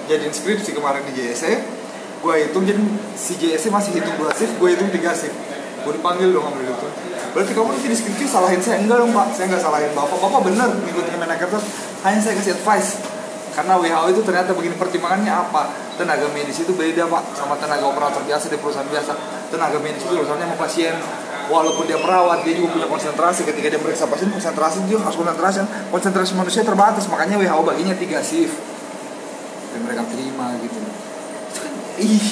[0.07, 1.43] jadiin skripsi kemarin di JSC
[2.23, 2.79] gue hitung jadi
[3.19, 5.35] si JSC masih hitung dua shift gue hitung tiga shift.
[5.83, 6.87] Gue dipanggil dong ambil itu.
[7.35, 8.79] Berarti kamu nanti di skripsi salahin saya?
[8.79, 9.35] Enggak dong pak.
[9.35, 10.15] Saya nggak salahin bapak.
[10.15, 11.65] Bapak bener ngikutin Kemenaker terus
[12.07, 13.03] hanya saya kasih advice.
[13.53, 15.67] Karena WHO itu ternyata begini pertimbangannya apa?
[15.99, 19.13] Tenaga medis itu beda pak sama tenaga operator biasa di perusahaan biasa.
[19.51, 20.95] Tenaga medis itu urusannya sama pasien.
[21.51, 23.43] Walaupun dia perawat dia juga punya konsentrasi.
[23.43, 25.59] Ketika dia meriksa pasien konsentrasi dia harus konsentrasi.
[25.91, 27.03] Konsentrasi manusia terbatas.
[27.11, 28.55] Makanya WHO baginya tiga shift.
[29.75, 30.79] Dan mereka terima gitu.
[30.79, 31.12] itu
[31.97, 32.25] ih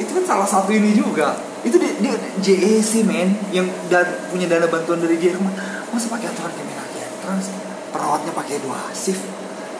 [0.00, 1.36] itu kan salah satu ini juga.
[1.60, 5.52] Itu dia, dia JEC men yang dan punya dana bantuan dari Jerman
[5.92, 7.52] masa pakai aturan Kemenaker trans
[7.92, 9.20] perawatnya pakai dua shift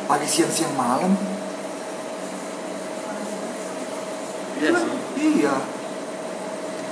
[0.04, 1.16] pagi siang siang malam.
[4.60, 5.40] Iya sih.
[5.40, 5.56] iya.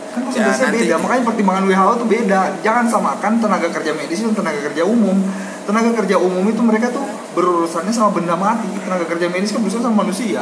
[0.08, 2.40] Kan Ya, konsentrasinya nanti- beda makanya pertimbangan WHO itu beda.
[2.64, 5.20] Jangan samakan tenaga kerja medis dan tenaga kerja umum.
[5.68, 7.04] Tenaga kerja umum itu mereka tuh
[7.36, 8.72] berurusannya sama benda mati.
[8.72, 10.40] Tenaga kerja medis kan berurusan sama manusia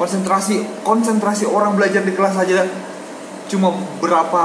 [0.00, 2.64] konsentrasi konsentrasi orang belajar di kelas aja
[3.52, 3.68] cuma
[4.00, 4.44] berapa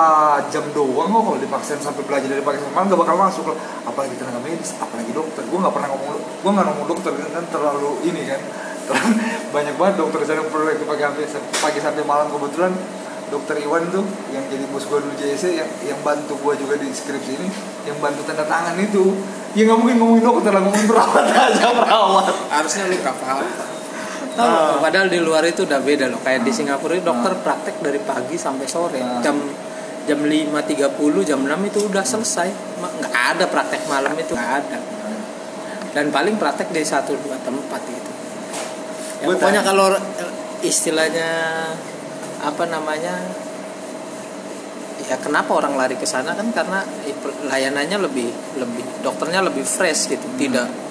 [0.51, 3.55] jam doang kok kalau dipaksain sampai belajar dari pagi sampai malam gak bakal masuk
[3.87, 5.47] apalagi tenaga medis apalagi dokter.
[5.47, 8.41] Gue nggak pernah ngomong gue nggak ngomong dokter kan, kan terlalu ini kan.
[8.87, 9.19] Terlalu
[9.51, 11.23] banyak banget dokter di sana perlu pagi sampai
[11.59, 12.27] pagi sampai malam.
[12.31, 12.71] Kebetulan
[13.27, 16.87] dokter Iwan tuh yang jadi bos gue dulu JSC yang yang bantu gue juga di
[16.91, 17.47] skripsi ini
[17.87, 19.15] yang bantu tanda tangan itu.
[19.55, 22.35] Ya nggak mungkin ngomongin dokter lah ngomongin perawat aja perawat.
[22.51, 23.15] Harusnya lu gak
[24.38, 24.77] paham Ah.
[24.77, 26.21] padahal di luar itu udah beda loh.
[26.21, 29.01] Kayak di Singapura itu dokter praktek dari pagi sampai sore.
[29.01, 29.19] Ah.
[29.25, 29.35] jam
[30.07, 32.49] jam 5.30 jam 6 itu udah selesai.
[32.79, 34.38] Nggak ada praktek malam itu.
[34.38, 34.79] Nggak ada.
[35.97, 38.11] Dan paling praktek di satu dua tempat gitu.
[39.25, 39.97] Ya, pokoknya kalau
[40.61, 41.29] istilahnya
[42.38, 43.17] apa namanya
[45.09, 46.38] ya kenapa orang lari ke sana?
[46.38, 46.85] Kan karena
[47.49, 48.29] layanannya lebih
[48.61, 50.29] lebih dokternya lebih fresh gitu.
[50.38, 50.86] Tidak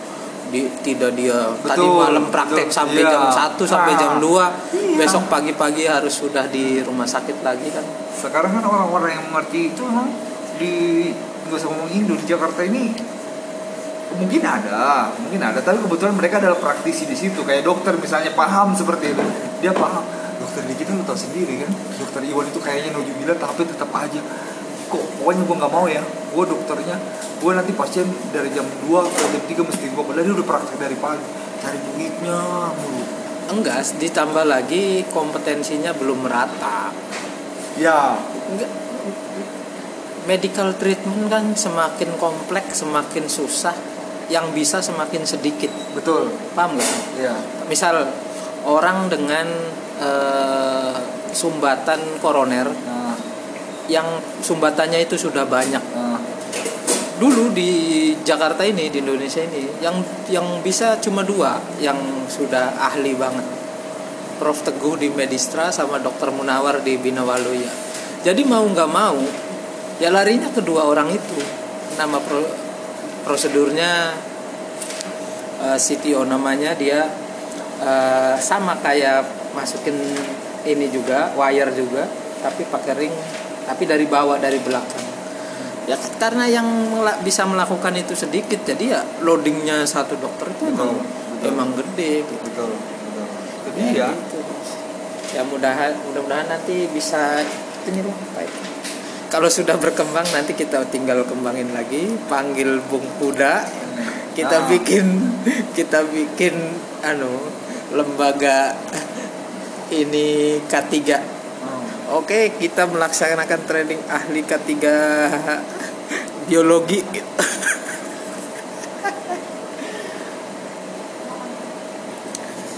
[0.56, 1.76] di, tidak dia tadi.
[1.76, 2.78] Betul, malam praktek betul.
[2.80, 3.12] sampai Iya.
[3.12, 3.98] jam 1 sampai Ah.
[3.98, 4.96] jam 2 Iya.
[4.96, 7.84] besok pagi-pagi harus sudah di rumah sakit lagi kan
[8.16, 10.08] sekarang kan orang-orang yang mengerti itu memang
[10.56, 10.72] di
[11.44, 12.96] nggak usah ngomong Indo di Jakarta ini
[14.16, 18.72] mungkin ada mungkin ada tapi kebetulan mereka adalah praktisi di situ kayak dokter misalnya paham
[18.72, 19.24] seperti itu
[19.60, 20.00] dia paham
[20.36, 24.20] dokter di kita lu tahu sendiri kan dokter Iwan itu kayaknya nujubilah tapi tetap aja
[25.26, 26.02] pokoknya gue nggak mau ya.
[26.30, 26.94] Gue dokternya
[27.42, 30.78] gue nanti pasien dari jam 2 ke jam 3 mesti gue padahal dia udah praktek
[30.78, 31.26] dari pagi.
[31.58, 32.38] Cari duitnya
[32.78, 33.02] mulu.
[33.50, 36.94] Enggak ditambah lagi kompetensinya belum merata.
[37.74, 38.14] Ya.
[38.54, 38.70] Enggak.
[40.30, 43.74] Medical treatment kan semakin kompleks semakin susah.
[44.30, 45.74] Yang bisa semakin sedikit.
[45.98, 46.30] Betul.
[46.54, 46.94] Paham nggak?
[47.18, 47.34] Ya.
[47.66, 48.06] Misal
[48.62, 49.46] orang dengan
[49.98, 50.94] eh,
[51.30, 53.05] sumbatan koroner nah,
[53.86, 54.06] yang
[54.42, 55.82] sumbatannya itu sudah banyak.
[55.94, 56.20] Nah,
[57.16, 63.14] dulu di Jakarta ini di Indonesia ini yang yang bisa cuma dua yang sudah ahli
[63.16, 63.44] banget.
[64.36, 64.60] Prof.
[64.60, 67.86] Teguh di Medistra sama Dokter Munawar di Bina Waluya
[68.26, 69.22] jadi mau nggak mau
[70.02, 71.38] ya larinya kedua orang itu.
[71.94, 72.54] Nama pro-
[73.22, 74.18] prosedurnya
[75.62, 77.06] eh, CTO namanya dia
[77.78, 79.94] eh, sama kayak masukin
[80.66, 82.10] ini juga wire juga
[82.42, 83.14] tapi pakai ring
[83.66, 85.04] tapi dari bawah dari belakang
[85.86, 86.66] ya karena yang
[87.22, 91.46] bisa melakukan itu sedikit jadi ya loadingnya satu dokter itu Betul, emang betul.
[91.50, 93.26] emang gede gitu betul betul
[93.66, 94.38] itu ya, dia gitu.
[95.36, 97.38] ya mudahan mudah-mudahan nanti bisa
[97.86, 98.02] itu
[99.26, 103.62] kalau sudah berkembang nanti kita tinggal kembangin lagi panggil Bung Kuda
[104.34, 104.66] kita Ah.
[104.70, 105.06] bikin
[105.78, 106.54] kita bikin
[107.02, 107.30] anu
[107.94, 108.74] lembaga
[109.90, 111.35] ini K3 Oh.
[112.06, 114.70] Oke, kita melaksanakan training ahli K3
[116.46, 117.02] biologi.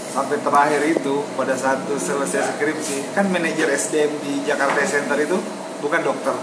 [0.09, 5.37] sampai terakhir itu pada saat tuh selesai skripsi kan manajer SDM di Jakarta Center itu
[5.79, 6.33] bukan dokter.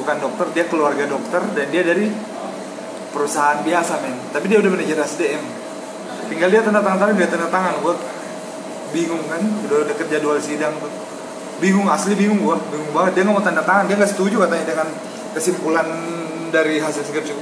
[0.00, 2.08] Bukan dokter dia keluarga dokter dan dia dari
[3.12, 4.16] perusahaan biasa men.
[4.32, 5.44] Tapi dia udah manajer SDM
[6.32, 7.94] tinggal dia tanda tangan dia tanda tangan gue
[8.96, 9.44] bingung kan?
[9.68, 11.15] Udah deket jadwal sidang tuh
[11.58, 13.12] bingung asli bingung gue bingung banget.
[13.16, 14.88] Dia nggak mau tanda tangan dia nggak setuju katanya dengan
[15.36, 15.86] kesimpulan
[16.48, 17.34] dari hasil skripsi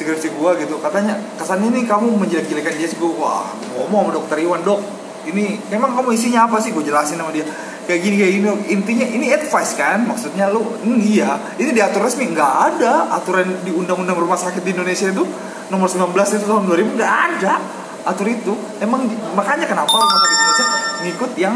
[0.00, 0.80] skripsi gua gitu.
[0.80, 2.88] Katanya kesannya ini kamu menjelek-jelekan dia.
[2.96, 4.80] Gua wah ngomong sama dokter Iwan dok.
[5.20, 6.72] Ini memang kamu isinya apa sih?
[6.72, 7.44] Gue jelasin sama dia.
[7.84, 10.08] Kayak gini kayak gini intinya ini advice kan?
[10.08, 10.64] Maksudnya lu
[10.96, 12.32] iya ini diatur resmi.
[12.32, 15.24] Nggak ada aturan di undang-undang rumah sakit di Indonesia itu
[15.68, 17.54] nomor 19 itu tahun 2000 nggak ada
[18.08, 18.52] atur itu.
[18.80, 19.04] Emang
[19.36, 20.66] makanya kenapa rumah sakit Indonesia
[21.04, 21.54] ngikut yang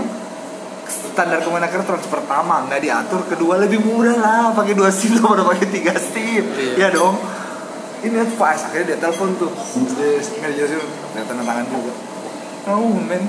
[1.15, 5.69] standar Kemenaker trans pertama nggak diatur kedua lebih mudah lah pakai dua sim daripada pakai
[5.71, 6.75] tiga sim Iya.
[6.77, 7.15] ya dong
[8.03, 9.51] ini advice akhirnya dia telepon tuh
[9.95, 11.93] dia nggak dijelasin dia tanda tangan juga
[12.67, 13.23] oh men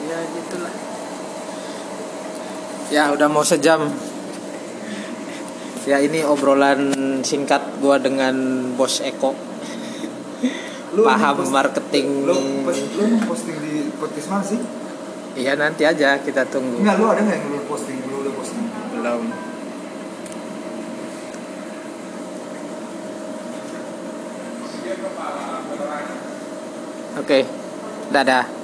[0.00, 0.72] ya gitulah.
[2.88, 3.92] Ya udah mau sejam.
[5.84, 6.88] Ya ini obrolan
[7.20, 8.32] singkat gua dengan
[8.72, 9.36] Bos Eko.
[10.96, 12.24] Lu Paham post- marketing.
[12.24, 12.32] Lu,
[12.64, 14.56] lu posting di podcast mana sih?
[15.38, 16.82] Iya nanti aja kita tunggu.
[16.82, 18.02] Enggak, lu ada nggak yang lu posting?
[18.10, 18.66] Lu udah posting?
[18.90, 19.22] Belum.
[27.22, 27.38] Oke.
[28.10, 28.57] Dadah.